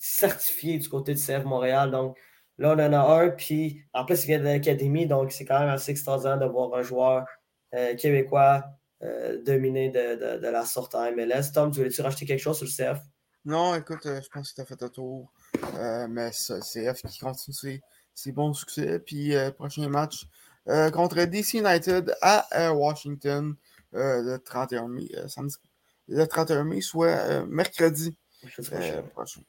[0.00, 1.90] certifié du côté de CF Montréal.
[1.90, 2.18] Donc,
[2.58, 5.60] là, on en a un, puis en plus, il vient de l'académie, donc c'est quand
[5.60, 7.26] même assez extraordinaire de voir un joueur
[7.74, 8.64] euh, québécois
[9.02, 11.52] euh, dominer de, la sorte en MLS.
[11.54, 13.00] Tom, tu voulais-tu racheter quelque chose sur le CF?
[13.44, 15.32] Non, écoute, euh, je pense que tu as fait un tour.
[16.08, 17.80] mais c'est le CF qui continue
[18.14, 18.98] ses, bons succès.
[18.98, 20.26] Puis, prochain match
[20.92, 23.54] contre DC United à Washington
[23.92, 25.08] le 31 mai,
[26.08, 28.16] le 31 mai, soit mercredi
[29.12, 29.40] prochain.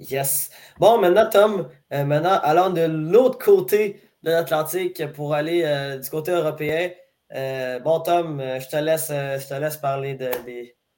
[0.00, 0.50] Yes.
[0.78, 6.08] Bon, maintenant, Tom, euh, maintenant, allons de l'autre côté de l'Atlantique pour aller euh, du
[6.08, 6.90] côté européen.
[7.34, 10.30] Euh, bon, Tom, je, te laisse, je te laisse parler de,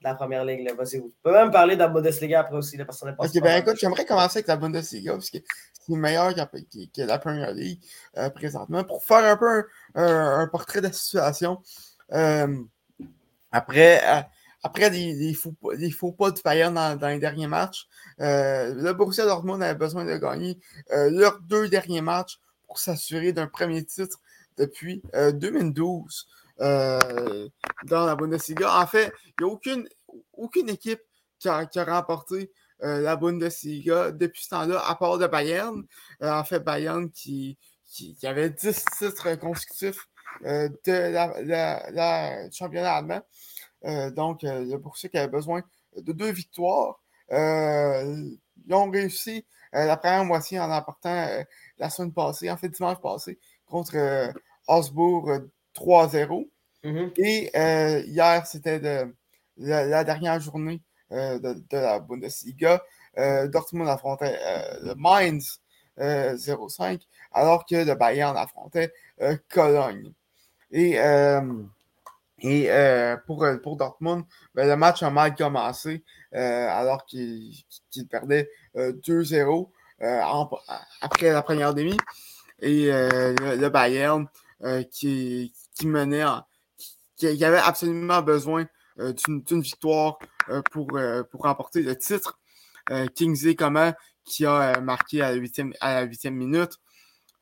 [0.03, 0.71] la première ligue.
[0.77, 2.77] Vas-y, tu peux même parler de la Bundesliga après aussi.
[2.77, 5.39] Là, parce ok, ben écoute, j'aimerais commencer avec la Bundesliga parce que
[5.87, 7.81] c'est meilleur que, la première ligue
[8.35, 11.61] présentement pour faire un peu un portrait de la situation.
[13.51, 14.01] après
[14.63, 17.89] après des, faux, pas de Bayern dans, les derniers matchs,
[18.21, 20.59] euh, le Borussia Dortmund avait besoin de gagner
[20.93, 24.19] euh, leurs deux derniers matchs pour s'assurer d'un premier titre
[24.57, 26.29] depuis 2012
[26.61, 27.49] euh,
[27.85, 28.81] dans la Bundesliga.
[28.81, 29.89] En fait, il n'y a aucune,
[30.33, 31.01] aucune équipe
[31.39, 35.83] qui a, remporté la Bundesliga depuis ce temps-là, à part de Bayern.
[36.21, 40.09] en fait, Bayern qui, qui, avait 10 titres consécutifs
[40.45, 40.93] de
[41.93, 43.23] la, championnat allemand.
[43.85, 45.63] Euh, donc, euh, le Borussia qui avait besoin
[45.97, 47.01] de deux victoires.
[47.33, 48.31] Euh,
[48.67, 51.27] ils ont réussi la première moitié en emportant
[51.79, 54.35] la semaine passée, en fait dimanche passé, contre
[54.69, 55.31] Osbourg
[55.75, 56.49] 3-0.
[56.85, 57.13] Mm-hmm.
[57.17, 59.07] Et hier, c'était
[59.57, 62.83] la, dernière journée de, la Bundesliga.
[63.17, 64.39] Dortmund affrontait
[64.83, 65.61] le Mainz
[65.99, 67.01] 0-5,
[67.33, 68.93] alors que le Bayern affrontait
[69.49, 70.13] Cologne.
[70.71, 70.99] Et
[72.43, 74.25] et euh, pour, euh, pour Dortmund,
[74.55, 76.03] ben, le match a mal commencé
[76.35, 77.55] euh, alors qu'il
[78.11, 79.69] perdait 2-0
[81.01, 81.97] après la première demi.
[82.61, 84.27] Et le, Bayern
[84.91, 86.25] qui, qui menait,
[87.17, 88.67] qui, avait absolument besoin
[88.97, 90.19] d'une victoire
[90.71, 90.99] pour,
[91.31, 92.39] pour remporter le titre.
[93.15, 96.79] Kingsley Coman qui a marqué à la huitième, à la huitième minute.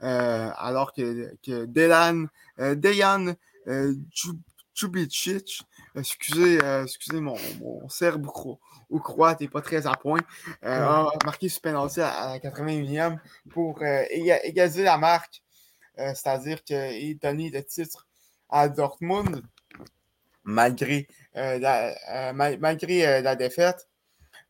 [0.01, 2.26] alors que, que Delan,
[2.59, 3.34] Dejan
[4.81, 5.62] Chubicic,
[5.95, 8.26] excusez, euh, excusez mon, mon serbe
[8.89, 10.20] ou croate n'est pas très à point,
[10.64, 13.18] euh, a marqué ce penalty à, la 81e
[13.51, 15.43] pour euh, égaliser la marque,
[15.97, 18.07] c'est-à-dire qu'il donnait le titre
[18.49, 19.43] à Dortmund
[20.45, 23.87] malgré, la, malgré la défaite.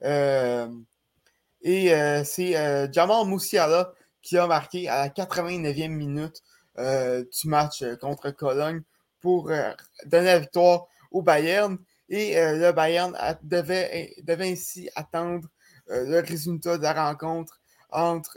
[0.03, 1.89] et
[2.25, 6.45] c'est Jamal Moussiala qui a marqué à la 89e minute
[6.79, 8.85] du match contre Cologne
[9.21, 9.73] pour euh,
[10.07, 11.79] donner la victoire au Bayern.
[12.09, 15.49] Et euh, le Bayern devait, devait ainsi attendre
[15.91, 17.61] euh, le résultat de la rencontre
[17.91, 18.37] entre,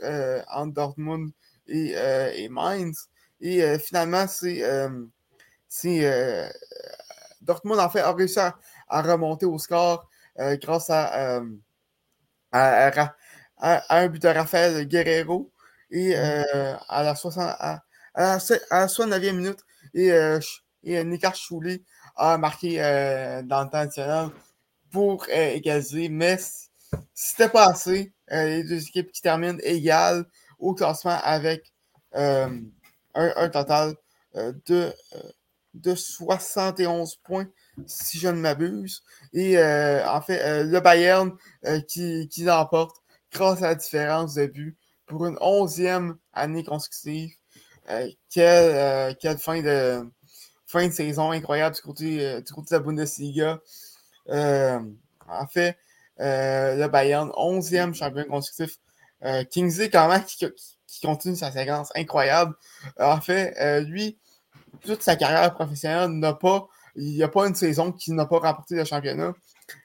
[0.66, 1.32] Dortmund
[1.66, 3.08] et, Mainz.
[3.40, 4.62] Et finalement, c'est
[7.40, 8.54] Dortmund en fait a réussi à,
[8.88, 11.40] remonter au score grâce à,
[12.50, 13.14] à,
[13.90, 15.52] un but de Rafael Guerrero.
[15.90, 17.82] Et à la, 60, à,
[18.16, 19.60] la, 69e minute,
[19.94, 20.10] et
[20.84, 21.82] et euh, Nikar Chouli
[22.16, 24.28] a marqué euh, dans le temps additionnel
[24.90, 26.38] pour euh, égaliser, mais
[27.14, 28.12] c'était pas assez.
[28.30, 30.24] les deux équipes qui terminent égales
[30.58, 31.72] au classement avec
[32.12, 32.60] un,
[33.52, 33.96] total
[34.34, 34.92] de,
[35.74, 37.48] de 71 points,
[37.86, 39.02] si je ne m'abuse.
[39.32, 41.32] Et en fait, le Bayern
[41.88, 42.96] qui, qui l'emporte
[43.32, 47.32] grâce à la différence de but pour une onzième année consécutive.
[48.30, 50.08] quelle, quelle fin de,
[50.74, 53.60] fin de saison incroyable du côté, euh, du côté de la Bundesliga.
[54.30, 54.80] Euh,
[55.28, 55.78] en fait,
[56.20, 58.78] euh, le Bayern, 11e champion consécutif.
[59.50, 60.44] Kingsley, quand même, qui,
[61.02, 62.54] continue sa séquence incroyable.
[63.00, 64.18] En fait, lui,
[64.82, 66.68] toute sa carrière professionnelle n'a pas.
[66.94, 69.32] Il n'y a pas une saison qui n'a pas remporté le championnat.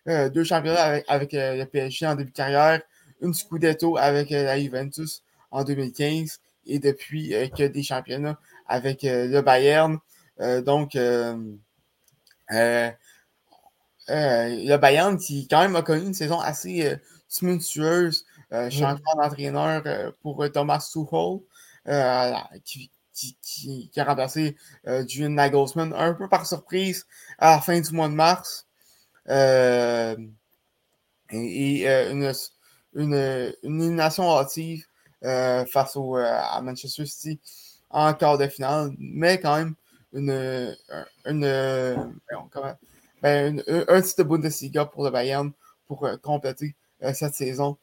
[0.06, 2.82] deux championnats avec, le PSG en début de carrière,
[3.22, 8.38] une Scudetto avec la Juventus en 2015 et depuis que des championnats
[8.68, 10.00] avec le Bayern.
[10.40, 12.94] Donc, le
[14.78, 16.96] Bayern qui quand même a connu une saison assez
[17.30, 18.26] tumultueuse.
[18.70, 21.40] changement d'entraîneur pour Thomas Tuchel,
[22.64, 22.92] qui,
[23.42, 24.56] qui, a remplacé
[24.88, 27.06] euh, Julian Nagelsmann un peu par surprise
[27.38, 28.68] à la fin du mois de mars.
[29.28, 30.16] Euh,
[31.32, 32.34] et, euh, une,
[32.96, 34.86] une, une, élimination hâtive
[35.22, 37.40] face au, à Manchester City
[37.90, 39.76] en quart de finale, mais quand même
[40.14, 40.76] une,
[41.26, 41.42] une,
[43.22, 45.52] ben, un titre de Bundesliga pour le Bayern
[45.88, 46.76] pour compléter
[47.14, 47.78] cette saison.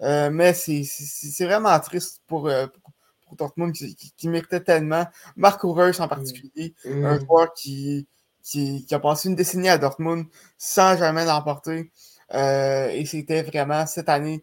[0.00, 2.92] mais c'est vraiment triste pour, pour,
[3.28, 5.06] pour Dortmund qui, méritait tellement.
[5.36, 6.08] Marco Reus en mm.
[6.08, 7.04] particulier, mm.
[7.04, 8.06] un joueur qui,
[8.42, 10.26] qui, a passé une décennie à Dortmund
[10.56, 11.90] sans jamais l'emporter.
[12.34, 14.42] Euh, et c'était vraiment cette année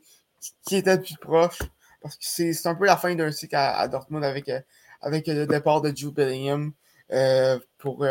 [0.66, 1.60] qui était le plus proche.
[2.02, 4.60] Parce que c'est un peu la fin d'un cycle à, Dortmund avec, euh,
[5.02, 6.72] avec le départ de Jude Bellingham euh,
[7.78, 8.06] pour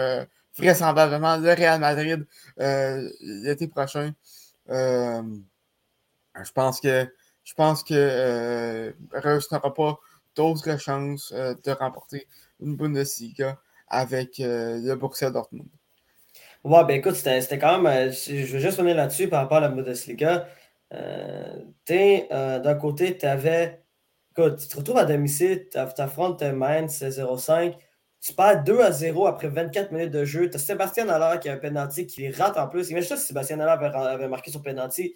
[0.57, 2.27] vraisemblablement le Real Madrid
[3.21, 4.13] l'été prochain.
[4.69, 5.33] je
[6.55, 7.07] pense que
[7.45, 9.99] je pense que Reus n'aura pas
[10.35, 12.27] d'autres chances euh, de remporter
[12.61, 15.69] une Bundesliga avec euh, le Borussia Dortmund.
[16.65, 18.09] Ouais, ben écoute, c'était quand même.
[18.09, 20.49] Euh, je veux juste revenir là-dessus par rapport à la Bundesliga.
[20.91, 23.83] D'un côté, tu avais.
[24.33, 27.77] Écoute, tu te retrouves à domicile, tu affrontes Mainz 0-5.
[28.25, 30.49] Tu perds 2 à 0 après 24 minutes de jeu.
[30.49, 32.89] Tu as Sébastien Haller qui a un penalty qui rate en plus.
[32.89, 35.15] Imagine-toi si Sébastien Haller avait, marqué son penalty.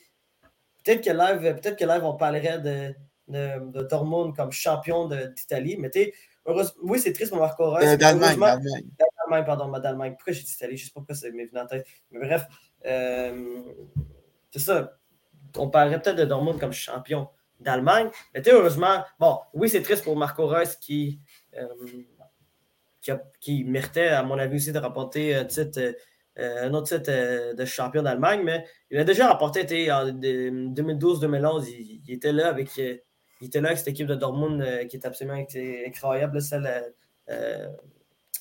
[0.85, 2.95] Peut-être que live, peut-être que live, on parlerait de,
[3.29, 5.79] de, de Dortmund comme champion d'Italie.
[5.79, 6.13] Mais tu
[6.83, 7.87] oui, c'est triste pour Marco Reus.
[7.87, 8.39] Euh, D'Allemagne.
[8.39, 10.13] D'Allemagne, pardon, d'Allemagne.
[10.13, 10.77] Pourquoi j'ai dit Italie?
[10.77, 11.87] Je ne sais pas pourquoi ça m'est venu en tête.
[12.11, 12.47] Mais bref,
[12.85, 13.63] euh,
[14.51, 14.99] c'est ça.
[15.57, 17.29] On parlerait peut-être de Dortmund comme champion
[17.59, 18.11] d'Allemagne.
[18.35, 21.21] Mais tu heureusement, bon, oui, c'est triste pour Marco Reus qui,
[21.57, 21.67] euh,
[23.41, 25.81] qui, méritait, à mon avis, aussi de remporter un titre.
[25.81, 31.67] Euh, un autre titre de champion d'Allemagne, mais il a déjà remporté en 2012-2011.
[32.07, 32.79] Il, était là avec
[33.41, 35.39] il était là cette équipe de Dortmund euh, qui est absolument
[35.87, 36.81] incroyable, celle, euh,
[37.31, 37.69] euh,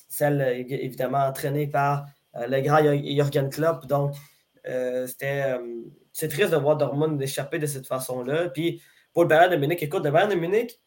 [0.08, 3.86] celle évidemment entraînée par le grand Jürgen Klopp.
[3.86, 4.14] Donc,
[4.64, 5.56] c'était
[6.12, 8.48] c'est triste de voir Dortmund échapper de cette façon-là.
[8.48, 10.80] Puis, pour le Bayern de Munich, écoute, le Bayern de Munich,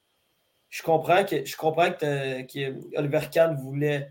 [0.71, 4.09] je comprends que, je comprends que, Oliver Kahn voulait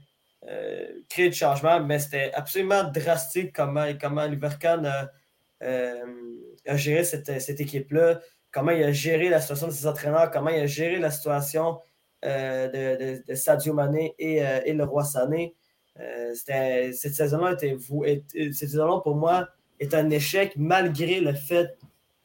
[1.09, 5.11] créer du changement, mais c'était absolument drastique comment, comment Oliver Kahn a,
[5.61, 8.21] a géré cette, cette équipe-là
[8.53, 11.79] comment il a géré la situation de ses entraîneurs, comment il a géré la situation
[12.25, 15.55] euh, de, Sadio Mané et, euh, le roi Sané.
[15.99, 17.77] Euh, cette saison-là était
[18.53, 19.49] cette saison pour moi
[19.81, 21.77] est un échec malgré le fait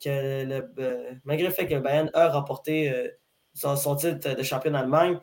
[0.04, 2.94] que le, malgré le fait que Bayern a remporté
[3.56, 5.18] son, titre de champion d'Allemagne.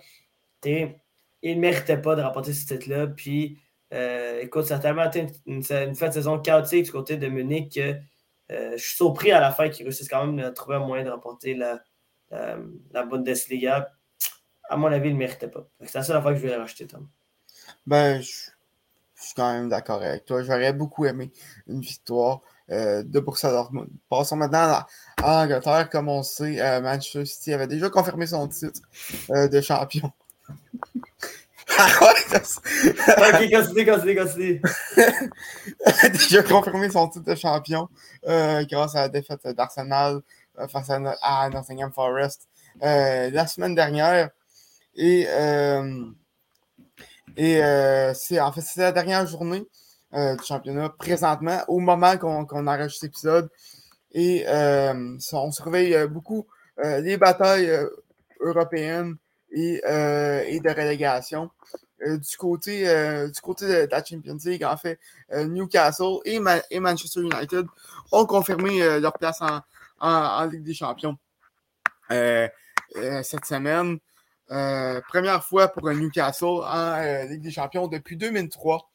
[0.64, 3.07] Il ne méritait pas de remporter ce titre-là.
[3.07, 3.61] Puis
[4.41, 7.74] écoute, ça a tellement été une, une, fin de saison chaotique du côté de Munich
[7.74, 8.01] que
[8.53, 11.05] euh, je suis surpris à la fin qu'ils réussissent quand même à trouver un moyen
[11.05, 11.80] de remporter la,
[12.30, 13.93] la, Bundesliga.
[14.68, 15.66] À mon avis, ils ne le méritaient pas.
[15.80, 17.09] C'est la seule fois que je vais racheter, Tom.
[17.87, 20.43] Ben, je, suis quand même d'accord avec toi.
[20.43, 21.30] J'aurais beaucoup aimé
[21.66, 22.41] une victoire
[22.71, 23.89] euh, de Borussia Dortmund.
[24.09, 24.85] Passons maintenant
[25.23, 25.89] à, Angleterre.
[25.91, 28.81] Comme on sait, euh, Manchester City avait déjà confirmé son titre
[29.29, 30.13] de champion.
[31.79, 34.63] Ah ok, continue, continue, continue.
[36.13, 37.89] Déjà confirmé son titre de champion
[38.27, 40.21] euh, grâce à la défaite d'Arsenal
[40.59, 42.49] euh, face à, Nottingham Forest
[42.83, 44.31] euh, la semaine dernière.
[44.95, 45.27] Et,
[47.37, 47.61] et
[48.15, 49.65] c'est en fait c'est la dernière journée
[50.13, 53.51] du championnat présentement, au moment qu'on qu arrache cet épisode.
[54.13, 56.47] Et on surveille beaucoup
[56.85, 57.71] les batailles
[58.41, 59.17] européennes
[59.51, 61.51] et, et de relégation.
[62.07, 64.99] Euh, du, côté, euh, du de, la Champions League, en fait,
[65.33, 66.41] euh, Newcastle et,
[66.81, 67.67] Manchester United
[68.11, 69.41] ont confirmé leur place
[70.01, 71.17] en, Ligue des Champions
[72.11, 73.99] cette semaine.
[74.49, 78.91] première fois pour Newcastle en Ligue des Champions depuis 2003.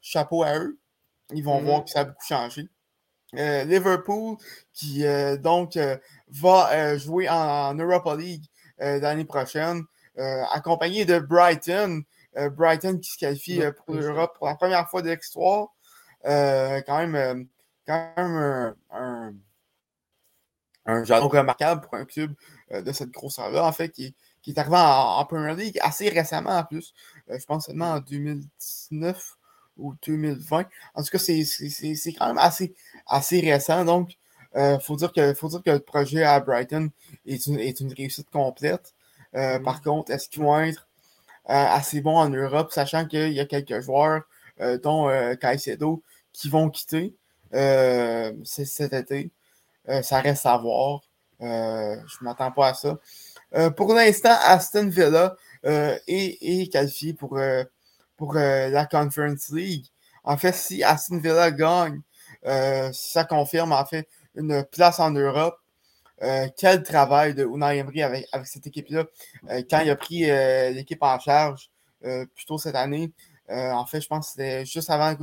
[0.00, 0.78] Chapeau à eux.
[1.32, 1.64] Ils vont mm-hmm.
[1.64, 2.68] voir que ça a beaucoup changé.
[3.32, 4.36] Liverpool,
[4.72, 5.04] qui
[5.40, 5.78] donc
[6.28, 8.44] va jouer en, Europa League
[8.78, 9.84] l'année prochaine.
[10.18, 12.02] Euh, accompagné de Brighton.
[12.36, 15.68] Euh, Brighton qui se qualifie euh, pour l'Europe pour la première fois de l'histoire.
[16.24, 17.48] quand même,
[17.86, 19.34] quand même un,
[20.86, 22.34] un, remarquable pour un club
[22.70, 26.64] de cette grosseur-là, en fait, qui, qui est arrivé en, Premier League assez récemment en
[26.64, 26.92] plus.
[27.38, 29.36] Je pense seulement en 2019
[29.78, 30.66] ou 2020.
[30.94, 32.74] En tout cas, c'est quand même assez,
[33.06, 33.84] assez récent.
[33.84, 34.16] Donc,
[34.54, 36.90] Il faut, dire que, faut dire que le projet à Brighton
[37.26, 38.94] est une, est une réussite complète.
[39.34, 39.62] Mm-hmm.
[39.62, 40.88] Par contre, est-ce qu'ils vont être
[41.46, 44.22] assez bons en Europe, sachant qu'il y a quelques joueurs,
[44.82, 45.08] dont
[45.40, 46.02] Caicedo,
[46.32, 47.14] qui vont quitter
[47.52, 49.30] cet été?
[50.02, 51.00] ça reste à voir.
[51.40, 52.98] je ne m'attends pas à ça.
[53.76, 57.38] pour l'instant, Aston Villa est, qualifié pour,
[58.16, 59.86] pour la Conference League.
[60.24, 62.00] En fait, si Aston Villa gagne,
[62.92, 65.58] ça confirme en fait une place en Europe.
[66.56, 69.06] quel travail de Unai Emery avec, avec cette équipe-là.
[69.68, 70.20] quand il a pris
[70.74, 73.12] l'équipe en charge plus tôt cette année,
[73.48, 75.16] en fait, je pense que c'était juste avant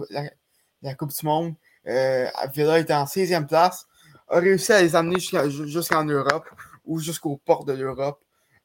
[0.82, 1.56] la, Coupe du Monde.
[1.86, 3.86] Villa était en 16e place,
[4.30, 6.50] a réussi à les amener jusqu'en Europe
[6.86, 8.20] ou jusqu'aux portes de l'Europe.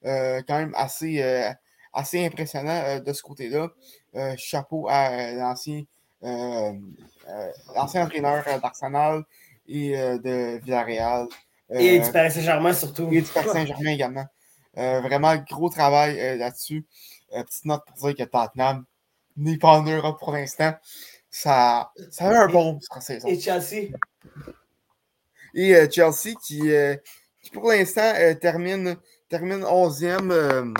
[0.05, 1.23] Quand même assez,
[1.93, 3.69] assez impressionnant de ce côté-là.
[4.37, 5.85] chapeau à l'ancien
[6.25, 6.73] euh,
[7.29, 9.25] euh, entraîneur d'Arsenal
[9.67, 11.27] et euh, de Villarreal.
[11.69, 13.09] et du Paris Saint-Germain surtout.
[13.11, 14.27] Et du Paris Saint-Germain également.
[14.75, 16.87] vraiment, gros travail là-dessus.
[17.31, 18.85] petite note pour dire que Tottenham
[19.37, 20.73] n'est pas en Europe pour l'instant.
[21.29, 23.27] Ça, ça a un bon saison.
[23.27, 23.89] Et Chelsea?
[25.55, 26.71] Et Chelsea qui,
[27.43, 28.97] qui pour l'instant termine,
[29.33, 30.75] termine 11e,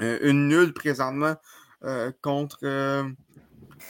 [0.00, 1.36] une nulle présentement
[2.22, 3.06] contre,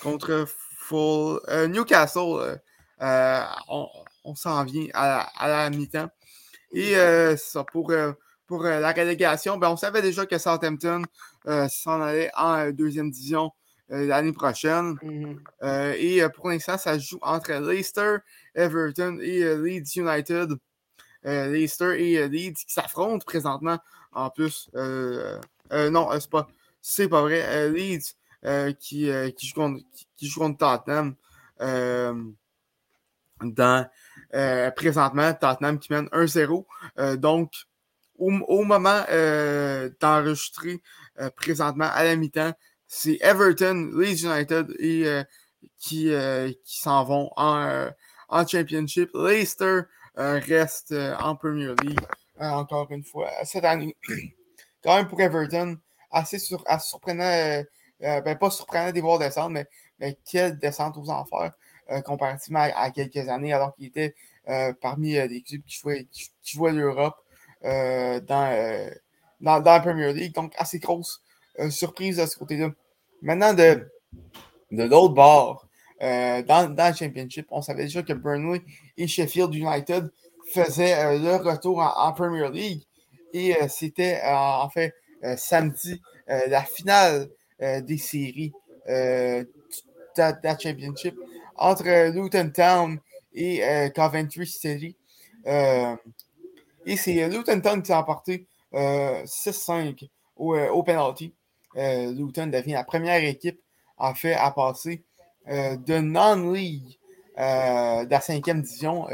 [0.03, 0.47] contre
[0.93, 2.57] euh, Newcastle, euh,
[3.03, 3.43] euh,
[4.25, 6.11] on, s'en vient à, la mi-temps.
[6.73, 6.95] Et
[7.37, 7.93] ça, pour,
[8.47, 11.03] pour la relégation, ben, on savait déjà que Southampton
[11.69, 13.53] s'en allait en deuxième division
[13.89, 14.97] l'année prochaine.
[15.03, 15.95] Mm-hmm.
[15.97, 18.17] et pour l'instant, ça joue entre Leicester,
[18.55, 20.51] Everton et Leeds United.
[21.25, 23.79] Leicester et Leeds qui s'affrontent présentement
[24.13, 24.71] en plus.
[24.75, 26.49] non, c'est pas,
[26.81, 27.71] c'est pas vrai.
[27.71, 28.15] Leeds
[28.79, 29.83] qui, qui, joue contre,
[30.17, 31.15] qui joue contre Tottenham.
[31.61, 32.15] Euh,
[33.43, 33.89] dans,
[34.35, 36.67] euh, présentement, Tottenham qui mène 1-0.
[36.99, 37.53] Euh, donc,
[38.19, 38.31] au,
[38.65, 39.05] moment
[40.01, 40.83] d'enregistrer
[41.37, 42.53] présentement à la mi-temps,
[42.89, 45.23] c'est Everton, Leeds United et,
[45.79, 46.11] qui,
[46.65, 47.89] qui s'en vont en,
[48.29, 49.11] en Championship.
[49.15, 49.83] Leicester
[50.19, 52.01] reste en Premier League
[52.39, 53.97] encore une fois cette année.
[54.83, 55.77] Quand même pour Everton,
[56.11, 57.63] assez, sur, assez surprenant,
[58.01, 59.67] ben pas surprenant de voir descendre, mais
[60.01, 61.53] mais quelle descente aux enfers
[61.91, 64.15] euh, comparativement à, quelques années, alors qu'il était
[64.49, 67.17] euh, parmi les euh, équipes qui jouaient, qui, l'Europe
[67.63, 68.91] dans,
[69.41, 70.35] dans, la Premier League.
[70.35, 71.23] Donc, assez grosse
[71.71, 72.71] surprise de ce côté-là.
[73.23, 73.91] Maintenant, de,
[74.71, 75.67] de l'autre bord,
[76.01, 78.63] dans, dans le Championship, on savait déjà que Burnley
[78.97, 80.11] et Sheffield United
[80.53, 82.83] faisaient leur retour en, Premier League.
[83.33, 84.95] Et c'était en fait
[85.37, 87.29] samedi la finale
[87.61, 88.53] des séries
[90.19, 91.17] that, championship
[91.57, 92.99] entre Luton Town
[93.35, 94.97] et euh, Coventry City.
[95.47, 95.97] Euh,
[96.85, 100.09] et c'est Luton Town qui a emporté 6-5
[100.41, 101.35] euh, au, penalty.
[101.75, 103.61] Luton devient la première équipe
[103.99, 104.15] à
[104.55, 105.03] passer
[105.49, 106.99] de non-league
[107.37, 109.07] de la cinquième division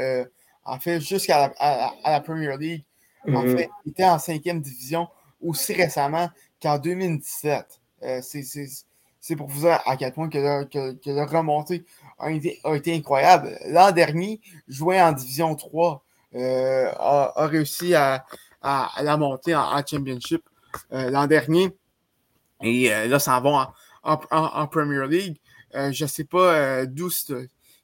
[0.63, 2.83] en fait jusqu'à la, la, Premier League.
[3.27, 3.57] En mm-hmm.
[3.57, 5.07] fait, il était en cinquième division
[5.41, 6.29] aussi récemment
[6.61, 7.65] qu'en 2017.
[8.21, 8.43] c'est
[9.25, 11.83] c'est pour vous dire à quel point que, la remontée
[12.19, 13.57] a été, incroyable.
[13.65, 16.05] L'an dernier, jouait en Division 3,
[16.35, 18.23] euh, a, réussi à,
[18.61, 20.43] la monter en, Championship
[20.91, 21.75] euh, l'an dernier.
[22.61, 23.73] Et euh, là, ça va
[24.03, 25.37] en, Premier League.
[25.91, 27.09] Je ne sais pas d'où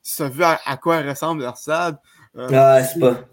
[0.04, 1.98] ça vu à, quoi ressemble leur stade.
[2.38, 3.26] ah, c'est pas.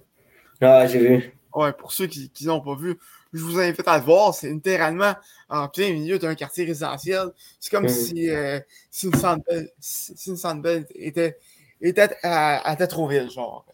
[0.60, 1.32] Ah, j'ai vu.
[1.54, 2.98] Ouais, pour ceux qui n'ont pas vu,
[3.32, 4.34] je vous invite à le voir.
[4.34, 5.14] C'est littéralement
[5.48, 7.30] en plein milieu d'un quartier résidentiel.
[7.60, 11.38] C'est comme si, euh, si, une Sandbell était,
[11.80, 13.64] était à, à genre.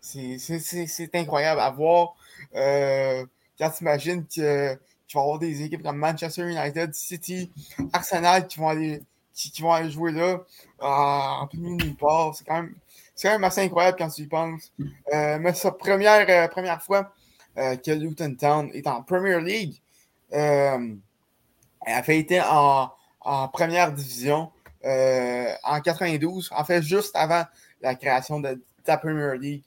[0.00, 2.14] C'est incroyable à voir.
[2.54, 3.24] Euh,
[3.58, 4.74] quand tu imagines que
[5.06, 7.50] tu vas avoir des équipes comme Manchester United, City,
[7.92, 9.02] Arsenal qui vont aller,
[9.36, 10.40] qui, vont aller jouer là
[10.80, 12.34] en plein milieu nulle part.
[12.34, 12.74] C'est quand, même,
[13.22, 14.72] quand même assez incroyable quand tu y penses.
[15.12, 17.12] Euh, mais sa première, première fois
[17.58, 19.80] euh, que Luton Town est en Premier League.
[20.34, 20.94] Euh,
[21.86, 22.90] elle a été en,
[23.48, 24.50] première division
[24.84, 27.44] euh, en 92, en fait, juste avant
[27.80, 29.62] la création de, la Premier League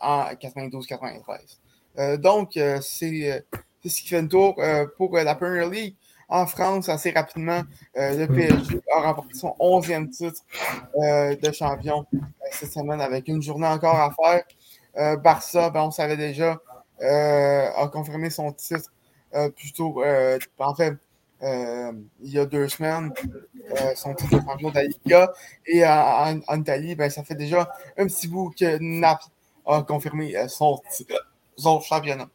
[0.00, 2.18] en 92-93.
[2.18, 3.44] donc, c'est
[3.84, 4.58] ce qui fait le tour
[4.96, 5.96] pour la Premier League.
[6.28, 7.62] En France, assez rapidement,
[7.94, 10.42] le PSG a remporté son 11e titre
[10.96, 12.06] de champion
[12.50, 15.18] cette semaine avec une journée encore à faire.
[15.18, 16.58] Barça, ben, on savait déjà,
[17.02, 18.88] euh, a confirmé son titre
[19.34, 20.94] euh, plutôt, euh, en fait,
[21.40, 23.12] il y a deux semaines,
[23.96, 25.32] son titre de champion de la Liga.
[25.66, 29.02] Et en, Italie, ben, ça fait déjà un petit bout que
[29.64, 30.80] a confirmé son,
[31.56, 32.28] son championnat.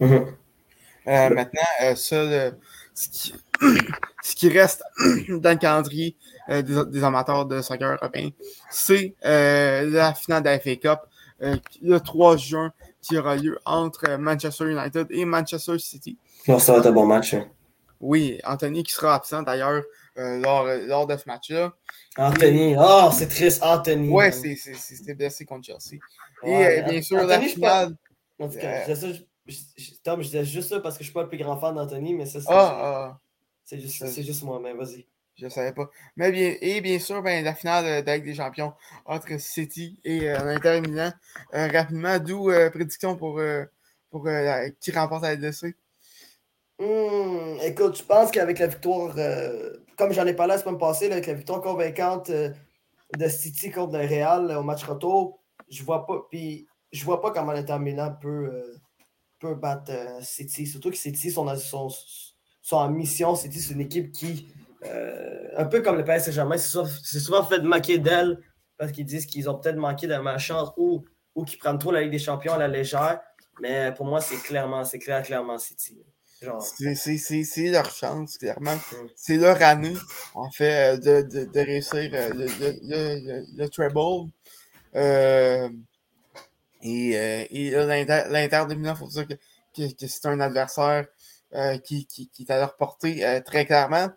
[0.00, 1.34] Mm-hmm.
[1.34, 2.50] maintenant, ça,
[2.94, 4.82] ce, qui, reste
[5.28, 6.16] dans le calendrier
[6.48, 8.30] des, amateurs de soccer européen,
[8.70, 11.00] c'est la finale de la FA Cup
[11.82, 16.16] le 3 juin qui aura lieu entre Manchester United et Manchester City.
[16.46, 17.34] ça va être un bon match.
[17.34, 17.46] Hein.
[18.00, 19.82] Oui, Anthony qui sera absent d'ailleurs
[20.18, 21.72] euh, lors, lors, de ce match-là.
[22.18, 24.10] Anthony, oh, c'est triste, Anthony.
[24.10, 26.00] Ouais, c'est blessé contre Chelsea.
[26.44, 27.96] et euh, bien sûr, la finale.
[28.38, 29.14] En tout cas, euh...
[29.46, 29.56] je,
[30.02, 31.74] Tom, je disais juste ça parce que je ne suis pas le plus grand fan
[31.74, 33.18] d'Anthony, mais ça, c'est ah,
[33.70, 33.76] ah.
[33.76, 35.06] juste, juste moi, mais vas-y.
[35.34, 35.88] Je ne savais pas.
[36.16, 38.74] Mais bien, et bien sûr, ben, la finale de des Champions
[39.06, 41.12] entre City et euh, l'Inter Milan.
[41.52, 43.40] rapidement, d'où prédiction pour,
[44.10, 44.28] pour
[44.80, 45.74] qui remporte la LDC?
[46.82, 51.12] Hmm, écoute, je pense qu'avec la victoire, euh, comme j'en ai parlé la semaine passée,
[51.12, 52.50] avec la victoire convaincante euh,
[53.16, 55.38] de City contre le Real euh, au match retour,
[55.70, 56.26] je vois pas.
[56.28, 58.80] Puis je vois pas comment l'Inter Milan peut,
[59.42, 60.66] peut battre City.
[60.66, 61.88] Surtout que City sont, sont,
[62.60, 63.34] sont en mission.
[63.34, 64.48] City, c'est une équipe qui,
[65.56, 68.38] un peu comme le PSG Saint-Germain, c'est souvent, fait de manquer d'elle
[68.78, 72.02] parce qu'ils disent qu'ils ont peut-être manqué de malchance ou, ou qu'ils prennent trop la
[72.02, 73.20] Ligue des Champions à la légère.
[73.60, 76.02] Mais pour moi, c'est clairement, c'est clair, clairement City.
[77.44, 78.76] C'est leur chance, clairement.
[79.14, 79.94] C'est leur année,
[80.34, 82.46] en fait, de, de, de réussir euh, le,
[82.82, 84.30] le, le, treble.
[84.96, 85.68] Euh,
[86.82, 89.34] et, euh, et l'Inter de Milan, il faut dire que,
[89.74, 91.06] que, que c'est un adversaire
[91.54, 94.08] euh, qui, qui, qui, est à leur portée euh, très clairement.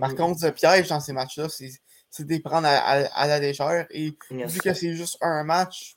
[0.00, 3.86] Par contre, le piège dans ces matchs-là, c'est de les prendre à, à, la légère.
[3.90, 5.96] Et vu que c'est juste un match,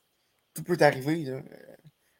[0.53, 1.41] tout peut arriver.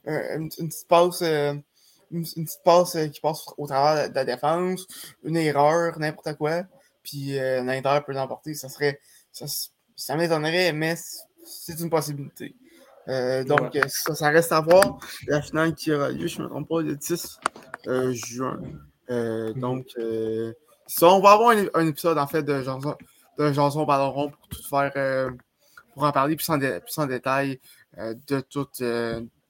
[0.05, 4.85] Une, une, petite passe une, petite passe qui passe au travers de la défense,
[5.23, 6.65] une erreur, n'importe quoi,
[7.03, 8.53] puis euh, l'Inter peut l'emporter.
[8.53, 8.99] Ça serait.
[9.31, 9.45] Ça,
[9.95, 10.95] ça m'étonnerait, mais
[11.45, 12.55] c'est une possibilité.
[13.07, 14.99] Euh, donc, ça, ça, reste à voir.
[15.27, 17.39] La finale qui aura lieu, je ne me trompe pas, le 10
[18.11, 18.59] juin.
[19.09, 19.53] Mhm.
[19.59, 19.87] donc,
[20.87, 22.95] ça, on va avoir un, épisode en fait de Janson,
[23.37, 24.91] de Janson Ballon pour tout faire,
[25.93, 27.59] pour en parler plus en, plus en détail
[27.97, 28.81] de toute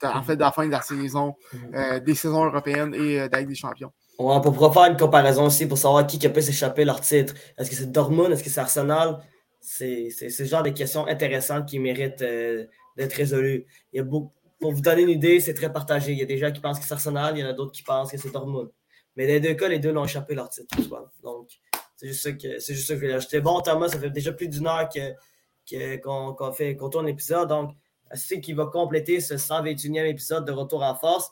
[0.07, 1.59] en fait, de la fin de la saison, mhm.
[1.75, 3.91] euh, des saisons européennes et euh, d'être des champions.
[4.17, 7.33] On peut faire une comparaison aussi pour savoir qui, peut s'échapper leur titre.
[7.57, 8.31] Est-ce que c'est Dortmund?
[8.31, 9.19] Est-ce que c'est Arsenal?
[9.59, 12.65] C'est ce genre de questions intéressantes qui méritent euh,
[12.97, 13.65] d'être résolues.
[13.93, 16.11] Il y a beaucoup, pour vous donner une idée, c'est très partagé.
[16.11, 17.71] Il y a des gens qui pensent que c'est Arsenal, il y en a d'autres
[17.71, 18.69] qui pensent que c'est Dortmund.
[19.15, 20.75] Mais dans les deux cas, les deux l'ont échappé leur titre.
[21.23, 21.49] Donc,
[21.97, 23.41] c'est juste, ça que, juste ça que je voulais ajouter.
[23.41, 27.49] Bon, Thomas, ça fait déjà plus d'une heure qu'on que, fait qu'on tourne l'épisode.
[27.49, 27.75] Donc,
[28.13, 31.31] c'est qui va compléter ce 121e épisode de Retour en Force?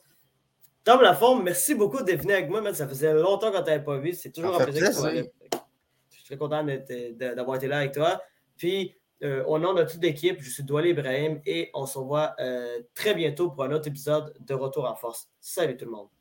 [0.84, 2.74] Tom Laforme, merci beaucoup d'être venu avec moi.
[2.74, 4.14] Ça faisait longtemps qu'on t'avait pas vu.
[4.14, 4.92] C'est toujours un plaisir.
[4.92, 8.22] Je suis très content d'avoir été là avec toi.
[8.58, 12.36] Puis, euh, au nom de toute l'équipe, je suis Douali Ibrahim et on se revoit
[12.40, 15.30] euh, très bientôt pour un autre épisode de Retour en Force.
[15.40, 16.19] Salut tout le monde.